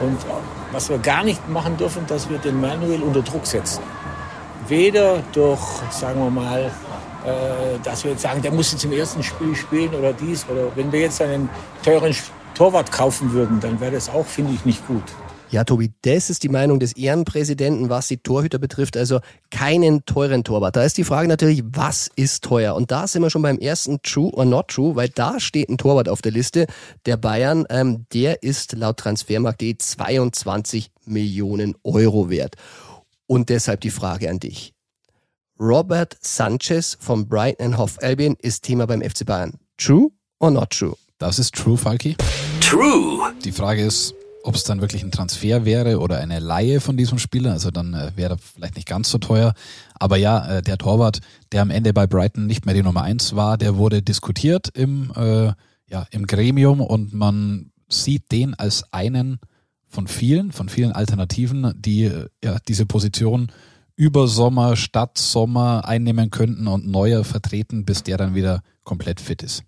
[0.00, 0.18] Und
[0.76, 3.82] was wir gar nicht machen dürfen, dass wir den Manuel unter Druck setzen.
[4.68, 5.58] Weder durch,
[5.90, 6.70] sagen wir mal,
[7.24, 10.44] äh, dass wir jetzt sagen, der muss jetzt im ersten Spiel spielen oder dies.
[10.50, 11.48] Oder wenn wir jetzt einen
[11.82, 12.14] teuren
[12.54, 15.04] Torwart kaufen würden, dann wäre das auch, finde ich, nicht gut.
[15.50, 18.96] Ja, Tobi, das ist die Meinung des Ehrenpräsidenten, was die Torhüter betrifft.
[18.96, 20.74] Also keinen teuren Torwart.
[20.74, 22.74] Da ist die Frage natürlich, was ist teuer?
[22.74, 25.78] Und da sind wir schon beim ersten True or Not True, weil da steht ein
[25.78, 26.66] Torwart auf der Liste
[27.06, 27.64] der Bayern.
[27.70, 32.56] Ähm, der ist laut Transfermarkt.de 22 Millionen Euro wert.
[33.28, 34.74] Und deshalb die Frage an dich.
[35.60, 39.54] Robert Sanchez vom Brighton Hove Albion ist Thema beim FC Bayern.
[39.78, 40.08] True
[40.40, 40.96] or not true?
[41.18, 42.16] Das ist true, Falki.
[42.60, 43.32] True.
[43.44, 44.14] Die Frage ist,
[44.46, 47.94] ob es dann wirklich ein Transfer wäre oder eine Laie von diesem Spieler, also dann
[47.94, 49.54] äh, wäre er vielleicht nicht ganz so teuer.
[49.94, 53.34] Aber ja, äh, der Torwart, der am Ende bei Brighton nicht mehr die Nummer eins
[53.34, 55.52] war, der wurde diskutiert im, äh,
[55.90, 59.40] ja, im Gremium und man sieht den als einen
[59.88, 63.50] von vielen, von vielen Alternativen, die äh, ja, diese Position
[63.96, 69.42] über Sommer, statt Sommer einnehmen könnten und neuer vertreten, bis der dann wieder komplett fit
[69.42, 69.64] ist.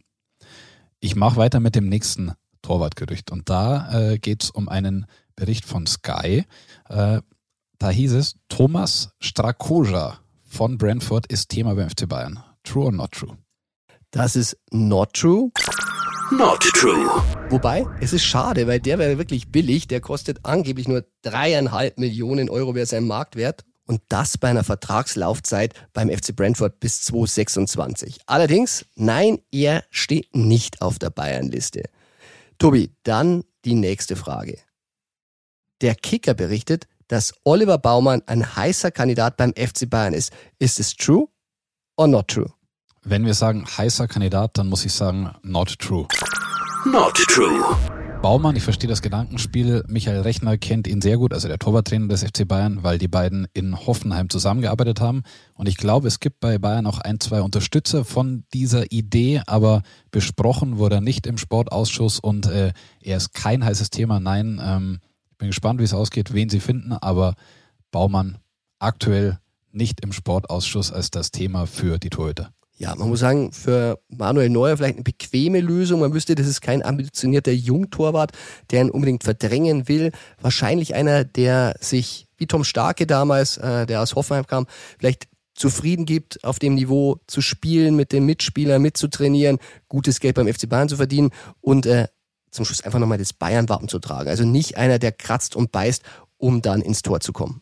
[1.01, 2.33] Ich mache weiter mit dem nächsten
[2.69, 3.31] Torwartgerücht.
[3.31, 6.45] Und da äh, geht es um einen Bericht von Sky.
[6.91, 7.23] Äh,
[7.79, 12.41] da hieß es, Thomas Strakoja von Brentford ist Thema beim FC Bayern.
[12.65, 13.39] True or not true?
[14.11, 15.51] Das ist not true.
[16.31, 17.09] Not true.
[17.49, 19.89] Wobei, es ist schade, weil der wäre wirklich billig.
[19.89, 23.65] Der kostet angeblich nur dreieinhalb Millionen Euro, wäre sein Marktwert.
[23.87, 28.21] und das bei einer Vertragslaufzeit beim FC Brentford bis 2026.
[28.27, 31.85] Allerdings, nein, er steht nicht auf der Bayern-Liste.
[32.59, 34.59] Tobi, dann die nächste Frage.
[35.81, 40.33] Der Kicker berichtet, dass Oliver Baumann ein heißer Kandidat beim FC Bayern ist.
[40.59, 41.29] Ist es true
[41.97, 42.53] or not true?
[43.03, 46.07] Wenn wir sagen heißer Kandidat, dann muss ich sagen not true.
[46.85, 47.77] Not true.
[48.21, 49.85] Baumann, ich verstehe das Gedankenspiel.
[49.87, 53.47] Michael Rechner kennt ihn sehr gut, also der Torwarttrainer des FC Bayern, weil die beiden
[53.55, 55.23] in Hoffenheim zusammengearbeitet haben.
[55.55, 59.83] Und ich glaube, es gibt bei Bayern auch ein, zwei Unterstützer von dieser Idee, aber
[60.11, 64.19] besprochen wurde er nicht im Sportausschuss und äh, er ist kein heißes Thema.
[64.19, 64.99] Nein, ähm,
[65.31, 67.35] ich bin gespannt, wie es ausgeht, wen sie finden, aber
[67.93, 68.39] Baumann
[68.81, 69.39] aktuell
[69.71, 72.51] nicht im Sportausschuss als das Thema für die Torhüter.
[72.81, 75.99] Ja, man muss sagen, für Manuel Neuer vielleicht eine bequeme Lösung.
[75.99, 78.31] Man wüsste, das ist kein ambitionierter Jungtorwart,
[78.71, 80.13] der ihn unbedingt verdrängen will.
[80.41, 86.07] Wahrscheinlich einer, der sich, wie Tom Starke damals, äh, der aus Hoffenheim kam, vielleicht zufrieden
[86.07, 90.89] gibt, auf dem Niveau zu spielen, mit dem Mitspieler mitzutrainieren, gutes Geld beim FC Bayern
[90.89, 92.07] zu verdienen und äh,
[92.53, 94.29] zum Schluss einfach nochmal das Bayern-Wappen zu tragen.
[94.29, 96.05] Also nicht einer, der kratzt und beißt,
[96.37, 97.61] um dann ins Tor zu kommen.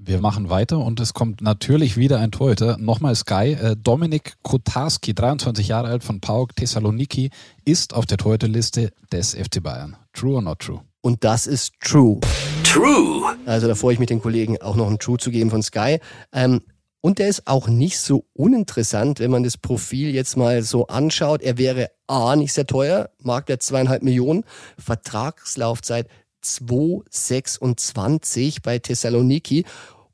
[0.00, 2.78] Wir machen weiter und es kommt natürlich wieder ein Torhüter.
[2.78, 3.56] Nochmal Sky.
[3.60, 7.30] Äh, Dominik Kotarski, 23 Jahre alt von PAOK Thessaloniki,
[7.64, 9.96] ist auf der Torhüterliste des FC Bayern.
[10.12, 10.82] True or not true?
[11.00, 12.20] Und das ist true.
[12.62, 13.36] True.
[13.44, 15.98] Also da freue ich mich den Kollegen auch noch ein True zu geben von Sky.
[16.32, 16.60] Ähm,
[17.00, 21.42] und der ist auch nicht so uninteressant, wenn man das Profil jetzt mal so anschaut.
[21.42, 24.44] Er wäre A, nicht sehr teuer, Marktwert zweieinhalb Millionen,
[24.78, 26.06] Vertragslaufzeit
[26.54, 29.64] 226 bei Thessaloniki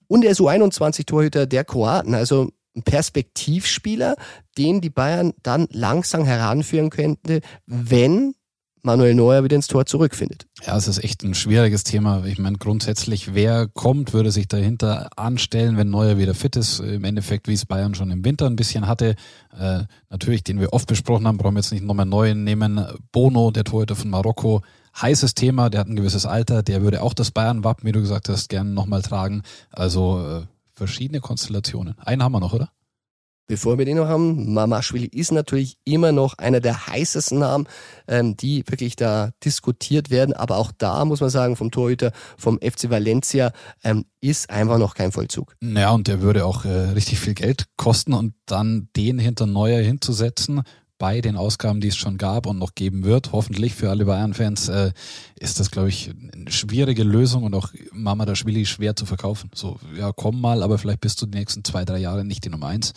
[0.06, 4.16] und er ist U21-Torhüter der Kroaten, also ein Perspektivspieler,
[4.58, 8.34] den die Bayern dann langsam heranführen könnte, wenn
[8.84, 10.46] Manuel Neuer wieder ins Tor zurückfindet.
[10.66, 12.26] Ja, es ist echt ein schwieriges Thema.
[12.26, 16.80] Ich meine, grundsätzlich, wer kommt, würde sich dahinter anstellen, wenn Neuer wieder fit ist.
[16.80, 19.16] Im Endeffekt, wie es Bayern schon im Winter ein bisschen hatte.
[19.58, 22.86] Äh, natürlich, den wir oft besprochen haben, brauchen wir jetzt nicht nochmal neu nehmen.
[23.10, 24.60] Bono, der Torhüter von Marokko,
[25.00, 28.28] heißes Thema, der hat ein gewisses Alter, der würde auch das Bayern-Wappen, wie du gesagt
[28.28, 29.42] hast, gerne nochmal tragen.
[29.70, 31.94] Also äh, verschiedene Konstellationen.
[31.98, 32.70] Einen haben wir noch, oder?
[33.46, 37.66] Bevor wir den noch haben, Mamaschwili ist natürlich immer noch einer der heißesten Namen,
[38.08, 40.32] ähm, die wirklich da diskutiert werden.
[40.32, 43.52] Aber auch da muss man sagen, vom Torhüter vom FC Valencia
[43.82, 45.56] ähm, ist einfach noch kein Vollzug.
[45.60, 49.82] Ja, und der würde auch äh, richtig viel Geld kosten und dann den hinter Neuer
[49.82, 50.62] hinzusetzen,
[50.98, 54.68] bei den Ausgaben, die es schon gab und noch geben wird, hoffentlich für alle Bayern-Fans,
[54.68, 54.92] äh,
[55.38, 59.50] ist das, glaube ich, eine schwierige Lösung und auch Mama Daschwili schwer zu verkaufen.
[59.54, 62.50] So, ja, komm mal, aber vielleicht bist du die nächsten zwei, drei Jahre nicht die
[62.50, 62.92] Nummer eins.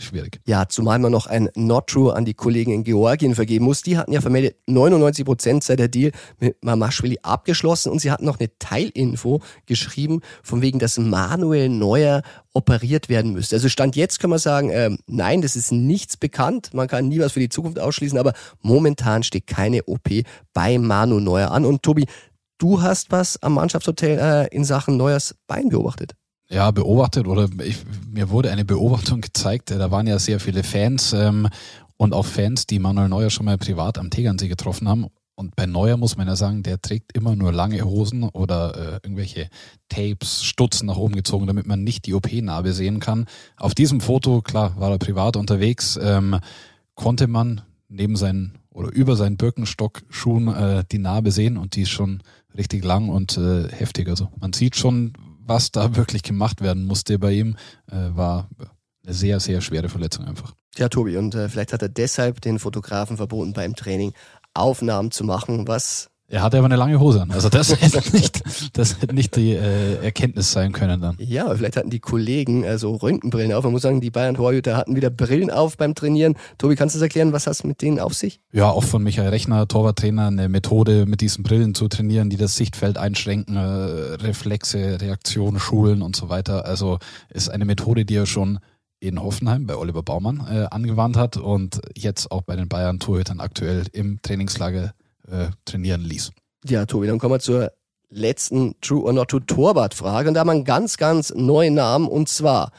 [0.00, 0.40] Schwierig.
[0.46, 3.82] Ja, zumal man noch ein Not True an die Kollegen in Georgien vergeben muss.
[3.82, 8.24] Die hatten ja vermeldet, 99 Prozent sei der Deal mit Mamaschwili abgeschlossen und sie hatten
[8.24, 12.22] noch eine Teilinfo geschrieben, von wegen, dass Manuel Neuer
[12.54, 13.56] operiert werden müsste.
[13.56, 16.72] Also Stand jetzt kann man sagen, äh, nein, das ist nichts bekannt.
[16.72, 18.32] Man kann nie was für die Zukunft ausschließen, aber
[18.62, 20.08] momentan steht keine OP
[20.54, 21.64] bei Manu Neuer an.
[21.66, 22.06] Und Tobi,
[22.58, 26.14] du hast was am Mannschaftshotel äh, in Sachen Neuers Bein beobachtet.
[26.52, 27.78] Ja, beobachtet oder ich,
[28.10, 29.70] mir wurde eine Beobachtung gezeigt.
[29.70, 31.48] Da waren ja sehr viele Fans ähm,
[31.96, 35.06] und auch Fans, die Manuel Neuer schon mal privat am Tegernsee getroffen haben.
[35.36, 39.00] Und bei Neuer muss man ja sagen, der trägt immer nur lange Hosen oder äh,
[39.02, 39.48] irgendwelche
[39.88, 43.26] Tapes, Stutzen nach oben gezogen, damit man nicht die OP-Narbe sehen kann.
[43.56, 46.40] Auf diesem Foto, klar, war er privat unterwegs, ähm,
[46.94, 51.90] konnte man neben seinen oder über seinen Birkenstock-Schuhen äh, die Narbe sehen und die ist
[51.90, 52.22] schon
[52.56, 54.08] richtig lang und äh, heftig.
[54.08, 55.14] Also man sieht schon,
[55.46, 57.56] was da wirklich gemacht werden musste bei ihm,
[57.90, 58.48] äh, war
[59.04, 60.54] eine sehr, sehr schwere Verletzung einfach.
[60.76, 64.12] Ja, Tobi, und äh, vielleicht hat er deshalb den Fotografen verboten, beim Training
[64.54, 67.32] Aufnahmen zu machen, was er hatte aber eine lange Hose an.
[67.32, 68.42] Also das hätte nicht,
[68.78, 71.16] das hätte nicht die äh, Erkenntnis sein können dann.
[71.18, 73.64] Ja, vielleicht hatten die Kollegen also Röntgenbrillen auf.
[73.64, 76.36] Man muss sagen, die Bayern Torhüter hatten wieder Brillen auf beim Trainieren.
[76.56, 77.32] Tobi, kannst du das erklären?
[77.32, 78.40] Was hast du mit denen auf sich?
[78.52, 82.54] Ja, auch von Michael Rechner, Torwarttrainer, eine Methode mit diesen Brillen zu trainieren, die das
[82.54, 86.64] Sichtfeld einschränken, äh, Reflexe, Reaktionen schulen und so weiter.
[86.64, 88.60] Also ist eine Methode, die er schon
[89.00, 93.40] in Hoffenheim bei Oliver Baumann äh, angewandt hat und jetzt auch bei den Bayern Torhütern
[93.40, 94.92] aktuell im Trainingslager
[95.30, 96.32] äh, trainieren ließ.
[96.66, 97.72] Ja, Tobi, dann kommen wir zur
[98.10, 100.28] letzten True or Not to Torwart-Frage.
[100.28, 102.72] Und da haben wir einen ganz, ganz neuen Namen und zwar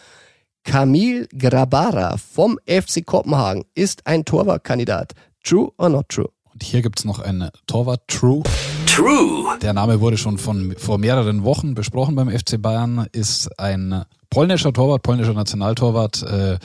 [0.63, 5.13] Kamil Grabara vom FC Kopenhagen ist ein Torwartkandidat.
[5.43, 6.29] True or not true?
[6.53, 8.43] Und hier gibt's noch ein Torwart True.
[8.85, 9.57] True.
[9.61, 14.73] Der Name wurde schon von vor mehreren Wochen besprochen beim FC Bayern, ist ein polnischer
[14.73, 16.23] Torwart, polnischer Nationaltorwart.
[16.23, 16.59] Äh,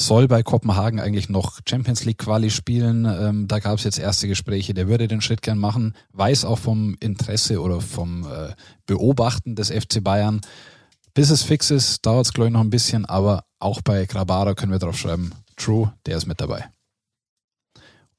[0.00, 3.04] soll bei Kopenhagen eigentlich noch Champions League Quali spielen.
[3.04, 4.74] Ähm, da gab es jetzt erste Gespräche.
[4.74, 8.54] Der würde den Schritt gern machen, weiß auch vom Interesse oder vom äh,
[8.86, 10.40] Beobachten des FC Bayern.
[11.14, 14.54] Bis es fix ist, dauert es, glaube ich, noch ein bisschen, aber auch bei Grabara
[14.54, 16.64] können wir drauf schreiben, True, der ist mit dabei.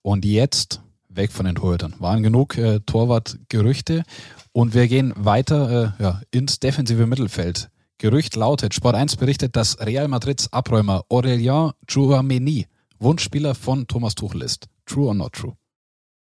[0.02, 0.82] Und jetzt
[1.16, 1.96] weg von den Torhütern.
[2.00, 4.04] Waren genug äh, Torwartgerüchte
[4.52, 7.70] und wir gehen weiter äh, ja, ins defensive Mittelfeld.
[8.02, 12.66] Gerücht lautet, Sport 1 berichtet, dass Real Madrids Abräumer Aurelien Chouameni
[12.98, 14.66] Wunschspieler von Thomas Tuchel ist.
[14.88, 15.54] True or not true?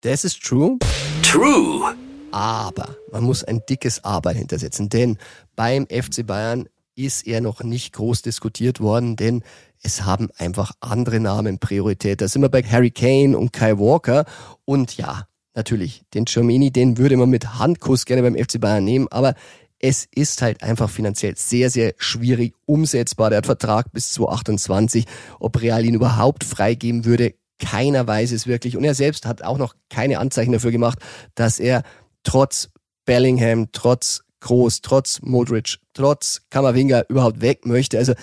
[0.01, 0.79] Das ist true.
[1.22, 1.94] True.
[2.33, 5.18] Aber man muss ein dickes Aber hintersetzen, denn
[5.55, 9.44] beim FC Bayern ist er noch nicht groß diskutiert worden, denn
[9.85, 12.22] es haben einfach andere Namen Priorität.
[12.22, 14.25] Da sind wir bei Harry Kane und Kai Walker
[14.64, 19.07] und ja, natürlich, den Germini, den würde man mit Handkuss gerne beim FC Bayern nehmen,
[19.12, 19.37] aber
[19.82, 23.30] es ist halt einfach finanziell sehr, sehr schwierig umsetzbar.
[23.30, 25.06] Der hat Vertrag bis 2028.
[25.40, 28.76] Ob Real ihn überhaupt freigeben würde, keiner weiß es wirklich.
[28.76, 31.00] Und er selbst hat auch noch keine Anzeichen dafür gemacht,
[31.34, 31.82] dass er
[32.22, 32.70] trotz
[33.04, 37.98] Bellingham, trotz Groß, trotz Modric, trotz Kammerwinger überhaupt weg möchte.
[37.98, 38.14] Also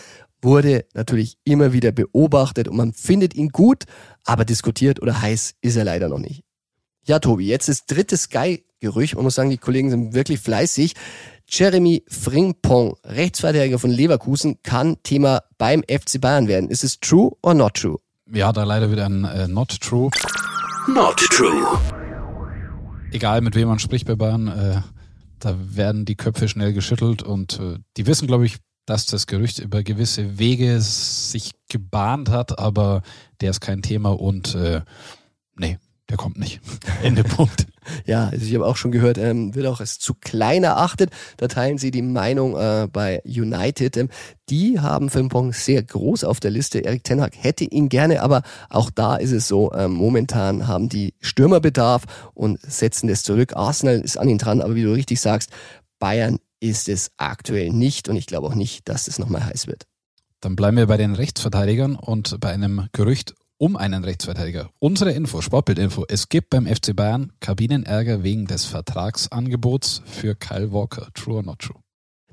[0.41, 3.83] wurde natürlich immer wieder beobachtet und man findet ihn gut,
[4.23, 6.43] aber diskutiert oder heiß ist er leider noch nicht.
[7.05, 9.15] Ja, Tobi, jetzt das dritte Sky-Gerücht.
[9.15, 10.93] Man muss sagen, die Kollegen sind wirklich fleißig.
[11.49, 16.69] Jeremy Frimpong, Rechtsverteidiger von Leverkusen, kann Thema beim FC Bayern werden.
[16.69, 17.97] Ist es true or not true?
[18.31, 20.09] Ja, da leider wieder ein äh, not true.
[20.87, 21.79] Not true.
[23.11, 24.81] Egal mit wem man spricht bei Bayern, äh,
[25.39, 29.59] da werden die Köpfe schnell geschüttelt und äh, die wissen, glaube ich, dass das Gerücht
[29.59, 33.01] über gewisse Wege sich gebahnt hat, aber
[33.41, 34.81] der ist kein Thema und äh,
[35.55, 36.59] nee, der kommt nicht.
[37.03, 37.67] Ende Punkt.
[38.05, 41.11] Ja, also ich habe auch schon gehört, ähm, wird auch als zu klein erachtet.
[41.37, 43.97] Da teilen sie die Meinung äh, bei United.
[43.97, 44.09] Ähm,
[44.49, 46.79] die haben Frimpong sehr groß auf der Liste.
[46.79, 50.89] Erik Ten Hag hätte ihn gerne, aber auch da ist es so, ähm, momentan haben
[50.89, 53.55] die Stürmerbedarf und setzen das zurück.
[53.55, 55.51] Arsenal ist an ihn dran, aber wie du richtig sagst,
[55.99, 59.85] Bayern ist es aktuell nicht und ich glaube auch nicht, dass es nochmal heiß wird.
[60.41, 64.69] Dann bleiben wir bei den Rechtsverteidigern und bei einem Gerücht um einen Rechtsverteidiger.
[64.79, 66.05] Unsere Info, Sportbildinfo.
[66.07, 71.09] Es gibt beim FC Bayern Kabinenärger wegen des Vertragsangebots für Kyle Walker.
[71.13, 71.75] True or not true?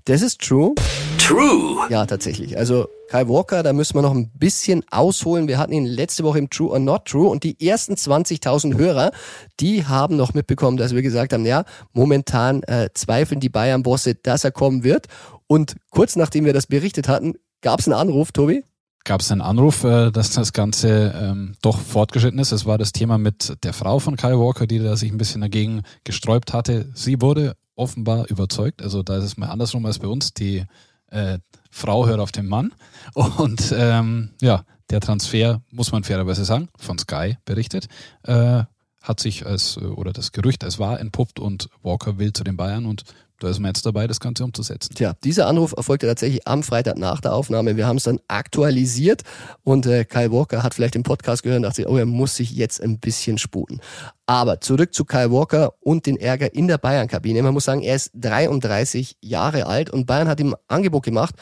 [0.05, 0.73] Das ist true.
[1.19, 1.89] True.
[1.91, 2.57] Ja, tatsächlich.
[2.57, 5.49] Also Kyle Walker, da müssen wir noch ein bisschen ausholen.
[5.49, 9.11] Wir hatten ihn letzte Woche im True or Not True und die ersten 20.000 Hörer,
[9.59, 14.45] die haben noch mitbekommen, dass wir gesagt haben, ja, momentan äh, zweifeln die Bayern-Bosse, dass
[14.45, 15.09] er kommen wird.
[15.49, 18.63] Und kurz nachdem wir das berichtet hatten, gab es einen Anruf, Tobi?
[19.07, 22.53] Gab es einen Anruf, äh, dass das Ganze ähm, doch fortgeschritten ist.
[22.53, 25.41] Es war das Thema mit der Frau von Kyle Walker, die da sich ein bisschen
[25.41, 26.91] dagegen gesträubt hatte.
[26.95, 28.83] Sie wurde offenbar überzeugt.
[28.83, 30.35] Also da ist es mal andersrum als bei uns.
[30.35, 30.65] Die
[31.11, 31.39] äh,
[31.71, 32.75] Frau hört auf den Mann.
[33.15, 37.87] Und ähm, ja, der Transfer, muss man fairerweise sagen, von Sky berichtet,
[38.25, 38.65] äh,
[39.03, 42.87] hat sich als, oder das Gerücht als wahr entpuppt und Walker will zu den Bayern
[42.87, 43.05] und
[43.39, 44.95] da ist man jetzt dabei, das Ganze umzusetzen.
[44.95, 47.77] Tja, dieser Anruf erfolgte tatsächlich am Freitag nach der Aufnahme.
[47.77, 49.23] Wir haben es dann aktualisiert
[49.63, 52.53] und äh, Kyle Walker hat vielleicht den Podcast gehört und dachte, oh, er muss sich
[52.53, 53.81] jetzt ein bisschen sputen.
[54.27, 57.43] Aber zurück zu Kyle Walker und den Ärger in der Bayern-Kabine.
[57.43, 61.35] Man muss sagen, er ist 33 Jahre alt und Bayern hat ihm Angebot gemacht,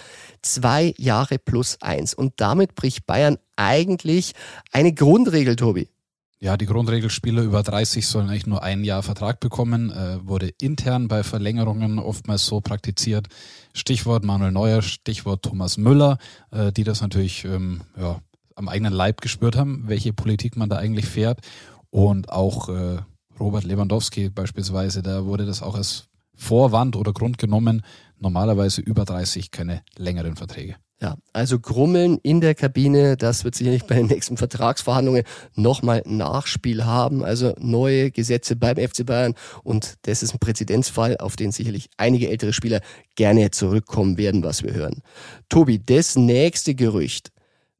[0.42, 2.12] zwei Jahre plus eins.
[2.12, 4.32] Und damit bricht Bayern eigentlich
[4.72, 5.88] eine Grundregel, Tobi.
[6.44, 10.50] Ja, die Grundregel, Spieler über 30 sollen eigentlich nur ein Jahr Vertrag bekommen, äh, wurde
[10.60, 13.28] intern bei Verlängerungen oftmals so praktiziert.
[13.72, 16.18] Stichwort Manuel Neuer, Stichwort Thomas Müller,
[16.50, 18.20] äh, die das natürlich ähm, ja,
[18.56, 21.40] am eigenen Leib gespürt haben, welche Politik man da eigentlich fährt.
[21.88, 22.98] Und auch äh,
[23.40, 27.80] Robert Lewandowski beispielsweise, da wurde das auch als Vorwand oder Grund genommen,
[28.18, 30.76] normalerweise über 30 keine längeren Verträge.
[31.04, 36.86] Ja, also Grummeln in der Kabine, das wird sicherlich bei den nächsten Vertragsverhandlungen nochmal Nachspiel
[36.86, 37.22] haben.
[37.22, 42.30] Also neue Gesetze beim FC Bayern und das ist ein Präzedenzfall, auf den sicherlich einige
[42.30, 42.80] ältere Spieler
[43.16, 45.02] gerne zurückkommen werden, was wir hören.
[45.50, 47.32] Tobi, das nächste Gerücht.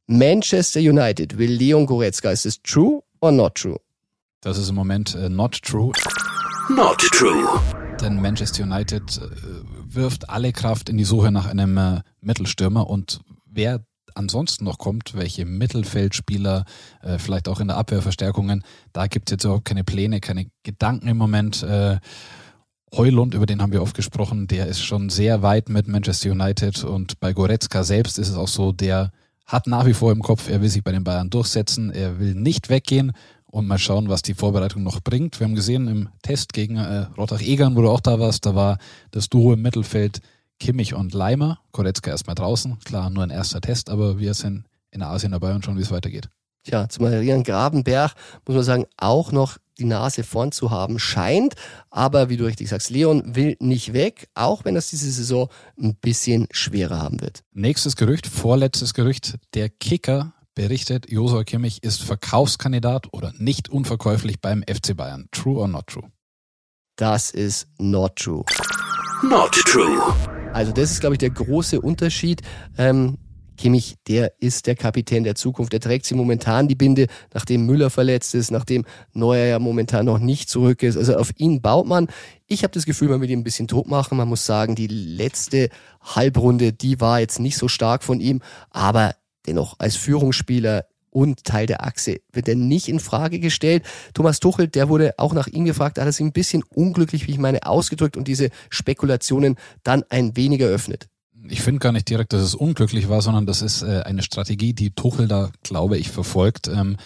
[0.07, 2.31] Manchester United will Leon Goretzka.
[2.31, 3.81] Ist es true or not true?
[4.43, 5.93] Das ist im Moment äh, not true.
[6.69, 7.49] Not true.
[8.03, 12.89] Denn Manchester United äh, wirft alle Kraft in die Suche nach einem äh, Mittelstürmer.
[12.89, 16.65] Und wer ansonsten noch kommt, welche Mittelfeldspieler,
[17.03, 21.09] äh, vielleicht auch in der Abwehrverstärkungen, da gibt es jetzt überhaupt keine Pläne, keine Gedanken
[21.09, 21.63] im Moment.
[21.63, 21.99] Äh,
[22.95, 26.85] Heulund, über den haben wir oft gesprochen, der ist schon sehr weit mit Manchester United.
[26.85, 29.11] Und bei Goretzka selbst ist es auch so, der
[29.47, 32.35] hat nach wie vor im Kopf, er will sich bei den Bayern durchsetzen, er will
[32.35, 33.13] nicht weggehen
[33.55, 35.39] und mal schauen, was die Vorbereitung noch bringt.
[35.39, 38.79] Wir haben gesehen im Test gegen äh, Rottach-Egern, wo du auch da warst, da war
[39.13, 40.21] das Duo im Mittelfeld
[40.59, 41.61] Kimmich und Leimer.
[41.71, 42.81] Koretzka erstmal draußen.
[42.81, 45.93] Klar, nur ein erster Test, aber wir sind in Asien dabei und schauen, wie es
[45.93, 46.29] weitergeht.
[46.65, 48.15] tja, zu Marian Grabenberg
[48.45, 51.55] muss man sagen, auch noch die Nase vorn zu haben scheint.
[51.91, 55.49] Aber wie du richtig sagst, Leon will nicht weg, auch wenn das diese Saison
[55.81, 57.45] ein bisschen schwerer haben wird.
[57.53, 59.37] Nächstes Gerücht, vorletztes Gerücht.
[59.55, 65.29] Der Kicker berichtet, Josua Kimmich ist Verkaufskandidat oder nicht unverkäuflich beim FC Bayern.
[65.31, 66.11] True or not true?
[66.97, 68.45] Das ist not true.
[69.23, 70.15] Not true.
[70.53, 72.43] Also das ist, glaube ich, der große Unterschied.
[72.79, 73.19] Ähm,
[73.57, 75.73] Kimmich, der ist der Kapitän der Zukunft.
[75.73, 80.19] Der trägt sie momentan die Binde, nachdem Müller verletzt ist, nachdem Neuer ja momentan noch
[80.19, 80.97] nicht zurück ist.
[80.97, 82.09] Also auf ihn baut man.
[82.47, 84.19] Ich habe das Gefühl, man will ihn ein bisschen tot machen.
[84.19, 85.69] Man muss sagen, die letzte
[86.01, 88.41] Halbrunde, die war jetzt nicht so stark von ihm,
[88.71, 89.15] aber
[89.47, 93.85] dennoch als Führungsspieler und Teil der Achse wird er nicht in Frage gestellt.
[94.15, 97.39] Thomas Tuchel, der wurde auch nach ihm gefragt, hat sich ein bisschen unglücklich, wie ich
[97.39, 101.09] meine, ausgedrückt und diese Spekulationen dann ein wenig eröffnet
[101.49, 104.73] ich finde gar nicht direkt, dass es unglücklich war, sondern das ist äh, eine Strategie,
[104.73, 106.69] die Tuchel da, glaube ich, verfolgt.
[106.69, 106.97] Ähm,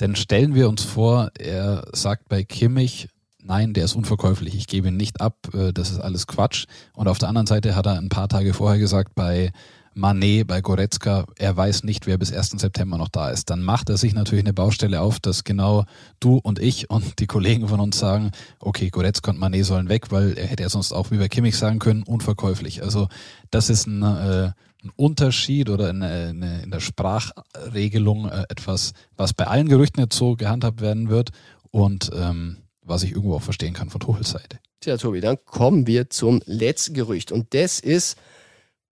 [0.00, 3.08] denn stellen wir uns vor, er sagt bei Kimmich,
[3.42, 6.66] nein, der ist unverkäuflich, ich gebe ihn nicht ab, äh, das ist alles Quatsch.
[6.94, 9.52] Und auf der anderen Seite hat er ein paar Tage vorher gesagt, bei
[9.94, 12.50] Manet, bei Goretzka, er weiß nicht, wer bis 1.
[12.50, 13.50] September noch da ist.
[13.50, 15.84] Dann macht er sich natürlich eine Baustelle auf, dass genau
[16.20, 20.10] du und ich und die Kollegen von uns sagen, okay, Goretzka und Manet sollen weg,
[20.10, 22.82] weil er hätte ja sonst auch, wie bei Kimmich sagen können, unverkäuflich.
[22.82, 23.08] Also
[23.50, 24.52] das ist ein, äh,
[24.84, 30.16] ein Unterschied oder eine, eine, in der Sprachregelung äh, etwas, was bei allen Gerüchten jetzt
[30.16, 31.30] so gehandhabt werden wird
[31.70, 34.58] und ähm, was ich irgendwo auch verstehen kann von Tuchels Seite.
[34.80, 38.16] Tja, Tobi, dann kommen wir zum letzten Gerücht und das ist,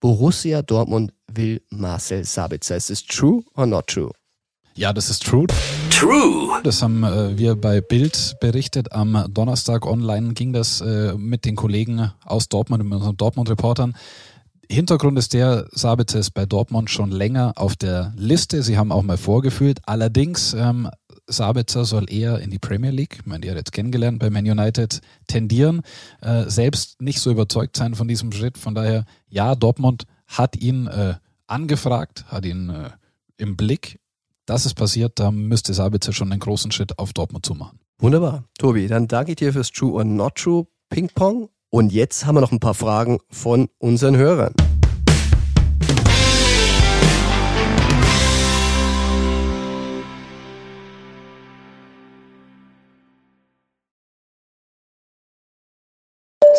[0.00, 2.76] Borussia Dortmund will Marcel Sabitzer.
[2.76, 4.10] Ist es true or not true?
[4.74, 5.46] Ja, das ist true.
[5.90, 6.60] True.
[6.64, 8.92] Das haben äh, wir bei Bild berichtet.
[8.92, 13.94] Am Donnerstag online ging das äh, mit den Kollegen aus Dortmund, mit unseren Dortmund-Reportern.
[14.70, 18.62] Hintergrund ist der, Sabitzer ist bei Dortmund schon länger auf der Liste.
[18.62, 19.80] Sie haben auch mal vorgefühlt.
[19.84, 20.88] Allerdings ähm,
[21.30, 24.44] Sabitzer soll eher in die Premier League, ich meine, die hat jetzt kennengelernt bei Man
[24.44, 25.82] United, tendieren,
[26.20, 28.58] äh, selbst nicht so überzeugt sein von diesem Schritt.
[28.58, 31.14] Von daher, ja, Dortmund hat ihn äh,
[31.46, 32.90] angefragt, hat ihn äh,
[33.36, 33.98] im Blick.
[34.46, 37.78] Das ist passiert, da müsste Sabitzer schon einen großen Schritt auf Dortmund zu machen.
[37.98, 38.44] Wunderbar.
[38.58, 41.48] Tobi, dann danke ich dir fürs True or Not True Ping Pong.
[41.68, 44.54] Und jetzt haben wir noch ein paar Fragen von unseren Hörern.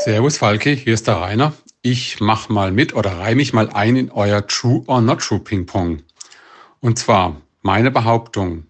[0.03, 1.53] Servus Falke, hier ist der Rainer.
[1.83, 5.39] Ich mach mal mit oder reihe mich mal ein in euer True or Not True
[5.39, 6.01] Ping Pong.
[6.79, 8.65] Und zwar meine Behauptung.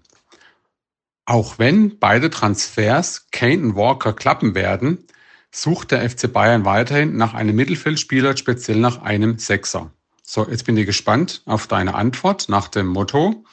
[1.26, 5.08] Auch wenn beide Transfers Kane und Walker klappen werden,
[5.52, 9.89] sucht der FC Bayern weiterhin nach einem Mittelfeldspieler, speziell nach einem Sechser.
[10.24, 13.46] So, jetzt bin ich gespannt auf deine Antwort nach dem Motto,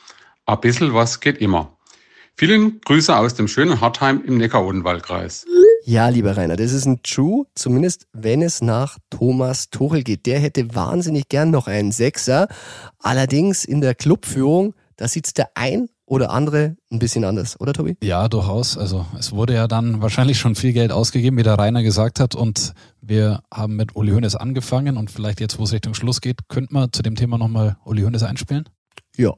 [0.46, 1.78] a bissel was geht immer.
[2.36, 5.46] Vielen Grüße aus dem schönen Hartheim im Neckar-Odenwald-Kreis.
[5.88, 10.26] Ja, lieber Rainer, das ist ein True, zumindest wenn es nach Thomas Tuchel geht.
[10.26, 12.48] Der hätte wahnsinnig gern noch einen Sechser.
[12.98, 17.96] Allerdings in der Clubführung, da sieht's der ein oder andere ein bisschen anders, oder Tobi?
[18.02, 18.76] Ja, durchaus.
[18.76, 22.34] Also es wurde ja dann wahrscheinlich schon viel Geld ausgegeben, wie der Rainer gesagt hat.
[22.34, 26.48] Und wir haben mit Uli Hoeneß angefangen und vielleicht jetzt, wo es Richtung Schluss geht,
[26.48, 28.68] könnten wir zu dem Thema nochmal Uli Hoeneß einspielen?
[29.16, 29.32] Ja,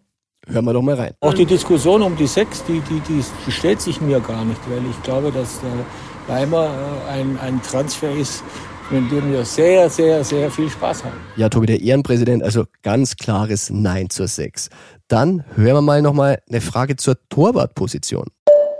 [0.49, 1.15] hören wir doch mal rein.
[1.21, 4.61] Auch die Diskussion um die Sechs, die, die, die, die stellt sich mir gar nicht,
[4.69, 5.87] weil ich glaube, dass der
[6.29, 8.43] Leimer äh, ein, ein Transfer ist,
[8.91, 11.17] mit dem wir sehr, sehr, sehr viel Spaß haben.
[11.37, 14.69] Ja, Tobi, der Ehrenpräsident, also ganz klares Nein zur Sechs.
[15.09, 18.27] Dann hören wir mal nochmal eine Frage zur Torwartposition.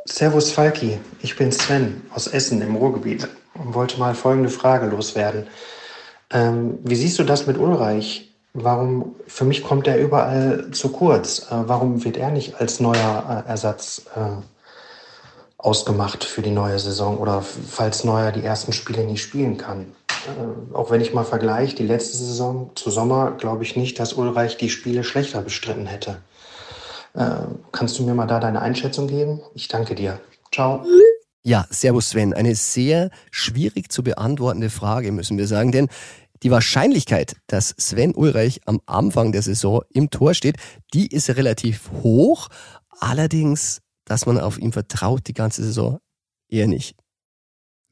[0.07, 5.47] Servus Falki, ich bin Sven aus Essen im Ruhrgebiet und wollte mal folgende Frage loswerden.
[6.33, 8.31] Ähm, wie siehst du das mit Ulreich?
[8.53, 11.47] Warum, für mich kommt er überall zu kurz.
[11.51, 14.43] Äh, warum wird er nicht als neuer äh, Ersatz äh,
[15.63, 19.93] ausgemacht für die neue Saison oder falls Neuer die ersten Spiele nicht spielen kann.
[20.27, 24.15] Äh, auch wenn ich mal vergleiche, die letzte Saison zu Sommer, glaube ich nicht, dass
[24.15, 26.19] Ulreich die Spiele schlechter bestritten hätte.
[27.15, 27.31] Äh,
[27.73, 29.41] kannst du mir mal da deine Einschätzung geben?
[29.55, 30.21] Ich danke dir.
[30.53, 30.85] Ciao.
[31.43, 32.35] Ja, Servus Sven.
[32.35, 35.89] Eine sehr schwierig zu beantwortende Frage, müssen wir sagen, denn
[36.43, 40.57] die Wahrscheinlichkeit, dass Sven Ulreich am Anfang der Saison im Tor steht,
[40.95, 42.49] die ist relativ hoch.
[42.99, 46.01] Allerdings dass man auf ihn vertraut die ganze Saison,
[46.49, 46.97] eher nicht.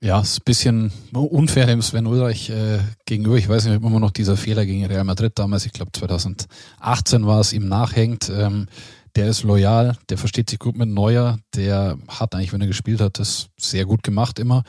[0.03, 3.36] Ja, ist ein bisschen unfair dem Sven Ulreich äh, gegenüber.
[3.36, 7.24] Ich weiß nicht, ob immer noch dieser Fehler gegen Real Madrid damals, ich glaube 2018
[7.24, 8.30] war es, ihm nachhängt.
[8.30, 8.66] Ähm,
[9.14, 13.01] der ist loyal, der versteht sich gut mit Neuer, der hat eigentlich, wenn er gespielt
[13.01, 14.64] hat, das sehr gut gemacht immer.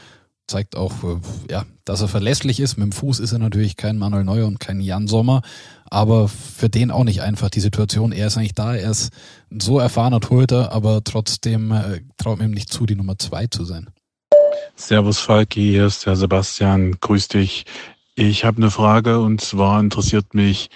[0.47, 1.19] Zeigt auch, äh,
[1.49, 2.77] ja, dass er verlässlich ist.
[2.77, 5.41] Mit dem Fuß ist er natürlich kein Manuel Neuer und kein Jan Sommer,
[5.89, 8.11] aber für den auch nicht einfach die Situation.
[8.11, 9.11] Er ist eigentlich da, er ist
[9.51, 13.47] ein so erfahrener Torhüter, aber trotzdem äh, traut mir ihm nicht zu, die Nummer zwei
[13.47, 13.89] zu sein.
[14.75, 17.65] Servus Falki, hier ist der Sebastian, grüß dich.
[18.15, 20.69] Ich habe eine Frage und zwar interessiert mich,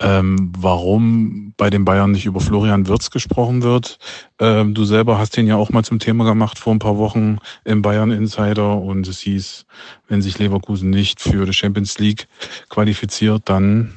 [0.00, 3.98] ähm, warum bei den Bayern nicht über Florian Wirtz gesprochen wird.
[4.40, 7.38] Ähm, du selber hast den ja auch mal zum Thema gemacht vor ein paar Wochen
[7.64, 9.66] im Bayern Insider und es hieß,
[10.08, 12.26] wenn sich Leverkusen nicht für die Champions League
[12.68, 13.94] qualifiziert, dann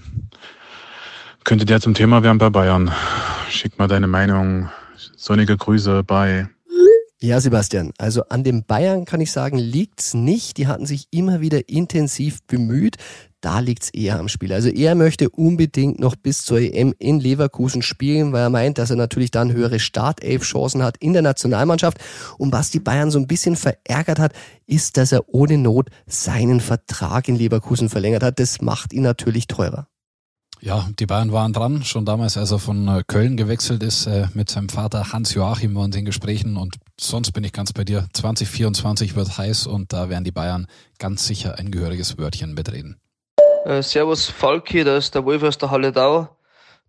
[1.48, 2.92] könnte der zum Thema werden bei Bayern.
[3.50, 4.70] Schick mal deine Meinung.
[5.16, 6.50] Sonnige Grüße bei
[7.20, 10.58] ja, Sebastian, also an den Bayern kann ich sagen, liegt's nicht.
[10.58, 12.98] Die hatten sich immer wieder intensiv bemüht.
[13.42, 14.54] Da liegt's eher am Spiel.
[14.54, 18.92] Also er möchte unbedingt noch bis zur EM in Leverkusen spielen, weil er meint, dass
[18.92, 21.98] er natürlich dann höhere Startelf-Chancen hat in der Nationalmannschaft.
[22.38, 24.34] Und was die Bayern so ein bisschen verärgert hat,
[24.68, 28.38] ist, dass er ohne Not seinen Vertrag in Leverkusen verlängert hat.
[28.40, 29.88] Das macht ihn natürlich teurer.
[30.60, 34.28] Ja, die Bayern waren dran, schon damals, als er von äh, Köln gewechselt ist, äh,
[34.34, 38.08] mit seinem Vater Hans-Joachim waren sie in Gesprächen und sonst bin ich ganz bei dir.
[38.14, 43.00] 2024 wird heiß und da werden die Bayern ganz sicher ein gehöriges Wörtchen mitreden.
[43.66, 46.30] Äh, servus Falki, da ist der Wolf aus der Halle Dau.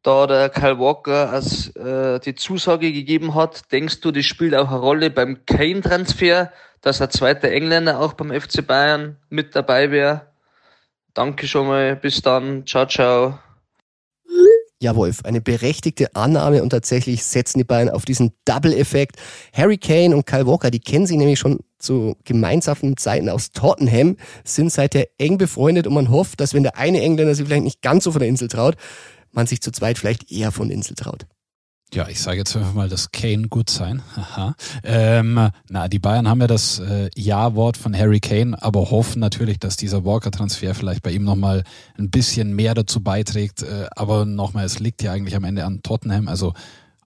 [0.03, 4.69] Da der Kyle Walker als, äh, die Zusage gegeben hat, denkst du, das spielt auch
[4.69, 10.23] eine Rolle beim Kane-Transfer, dass ein zweiter Engländer auch beim FC Bayern mit dabei wäre?
[11.15, 13.41] Danke schon mal, bis dann, ciao, ciao.
[14.81, 19.17] Ja, Wolf, eine berechtigte Annahme und tatsächlich setzen die beiden auf diesen Double-Effekt.
[19.53, 24.17] Harry Kane und Kyle Walker, die kennen sich nämlich schon zu gemeinsamen Zeiten aus Tottenham,
[24.45, 27.83] sind seither eng befreundet und man hofft, dass wenn der eine Engländer sich vielleicht nicht
[27.83, 28.77] ganz so von der Insel traut,
[29.33, 31.27] man sich zu zweit vielleicht eher von der Insel traut.
[31.95, 34.03] Ja, ich sage jetzt einfach mal, dass Kane gut sein.
[34.15, 34.55] Aha.
[34.83, 39.59] Ähm, na, die Bayern haben ja das äh, Ja-Wort von Harry Kane, aber hoffen natürlich,
[39.59, 41.65] dass dieser Walker-Transfer vielleicht bei ihm nochmal
[41.97, 43.63] ein bisschen mehr dazu beiträgt.
[43.63, 46.29] Äh, aber nochmal, es liegt ja eigentlich am Ende an Tottenham.
[46.29, 46.53] Also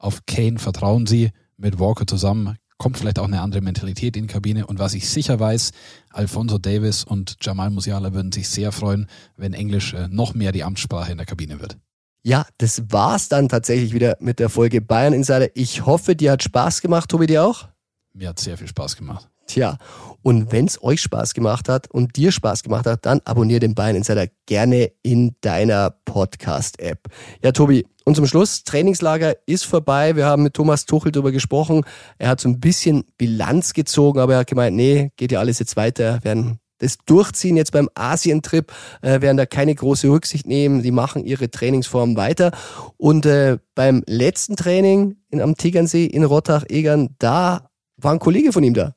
[0.00, 2.56] auf Kane vertrauen sie mit Walker zusammen.
[2.76, 4.66] Kommt vielleicht auch eine andere Mentalität in die Kabine.
[4.66, 5.70] Und was ich sicher weiß,
[6.10, 9.06] Alfonso Davis und Jamal Musiala würden sich sehr freuen,
[9.36, 11.78] wenn Englisch äh, noch mehr die Amtssprache in der Kabine wird.
[12.24, 15.48] Ja, das war's dann tatsächlich wieder mit der Folge Bayern Insider.
[15.54, 17.68] Ich hoffe, dir hat Spaß gemacht, Tobi, dir auch?
[18.12, 19.28] Mir hat sehr viel Spaß gemacht.
[19.46, 19.76] Tja,
[20.22, 23.96] und wenn's euch Spaß gemacht hat und dir Spaß gemacht hat, dann abonnier den Bayern
[23.96, 27.08] Insider gerne in deiner Podcast-App.
[27.42, 30.14] Ja, Tobi, und zum Schluss, Trainingslager ist vorbei.
[30.14, 31.82] Wir haben mit Thomas Tuchel darüber gesprochen.
[32.18, 35.58] Er hat so ein bisschen Bilanz gezogen, aber er hat gemeint, nee, geht ja alles
[35.58, 37.56] jetzt weiter, werden das durchziehen.
[37.56, 40.82] Jetzt beim Asientrip äh, werden da keine große Rücksicht nehmen.
[40.82, 42.52] Die machen ihre Trainingsform weiter.
[42.96, 48.64] Und äh, beim letzten Training in, am Tegernsee in Rottach-Egern, da war ein Kollege von
[48.64, 48.94] ihm da.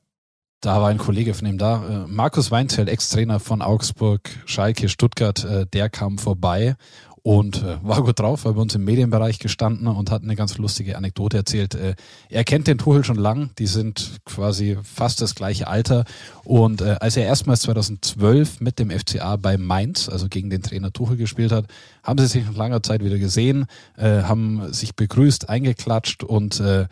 [0.62, 2.06] Da war ein Kollege von ihm da.
[2.06, 6.76] Äh, Markus Weinzelt, Ex-Trainer von Augsburg, Schalke, Stuttgart, äh, der kam vorbei
[7.26, 10.60] und äh, war gut drauf, war bei uns im Medienbereich gestanden und hat eine ganz
[10.60, 11.74] lustige Anekdote erzählt.
[11.74, 11.96] Äh,
[12.30, 16.06] er kennt den Tuchel schon lang, die sind quasi fast das gleiche Alter
[16.44, 20.94] und äh, als er erstmals 2012 mit dem FCA bei Mainz, also gegen den Trainer
[20.94, 21.66] Tuchel gespielt hat,
[22.04, 23.66] haben sie sich nach langer Zeit wieder gesehen,
[23.98, 26.86] äh, haben sich begrüßt, eingeklatscht und äh,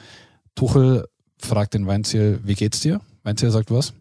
[0.56, 1.06] Tuchel
[1.38, 3.02] fragt den Weinziel, wie geht's dir?
[3.22, 3.94] Weinziel sagt was?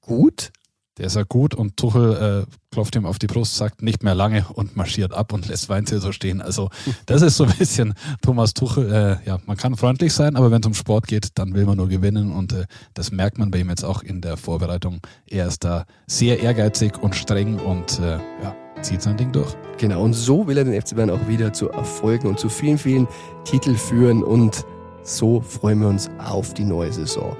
[0.00, 0.52] Gut,
[0.98, 4.14] der ist ja gut und Tuchel äh, klopft ihm auf die Brust, sagt nicht mehr
[4.14, 6.40] lange und marschiert ab und lässt Weinzel so stehen.
[6.40, 6.70] Also
[7.06, 8.92] das ist so ein bisschen Thomas Tuchel.
[8.92, 11.76] Äh, ja, man kann freundlich sein, aber wenn es um Sport geht, dann will man
[11.76, 15.00] nur gewinnen und äh, das merkt man bei ihm jetzt auch in der Vorbereitung.
[15.26, 19.54] Er ist da sehr ehrgeizig und streng und äh, ja, zieht sein Ding durch.
[19.78, 22.78] Genau, und so will er den FC Bayern auch wieder zu Erfolgen und zu vielen,
[22.78, 23.06] vielen
[23.44, 24.64] Titel führen und
[25.02, 27.36] so freuen wir uns auf die neue Saison.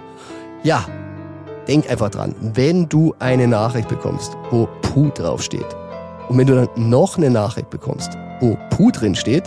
[0.63, 0.87] Ja,
[1.69, 5.67] denk einfach dran, wenn du eine Nachricht bekommst, wo Puh draufsteht,
[6.29, 8.11] und wenn du dann noch eine Nachricht bekommst,
[8.41, 9.45] wo Puh drin steht,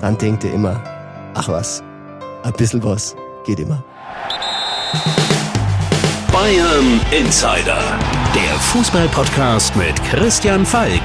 [0.00, 0.82] dann denk dir immer,
[1.34, 1.82] ach was,
[2.42, 3.82] ein bisschen was geht immer.
[6.32, 7.78] Bayern Insider,
[8.34, 11.02] der Fußballpodcast mit Christian Falk.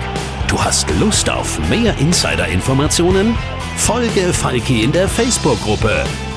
[0.48, 3.36] Du hast Lust auf mehr Insider-Informationen?
[3.78, 6.04] Folge Falki in der Facebook-Gruppe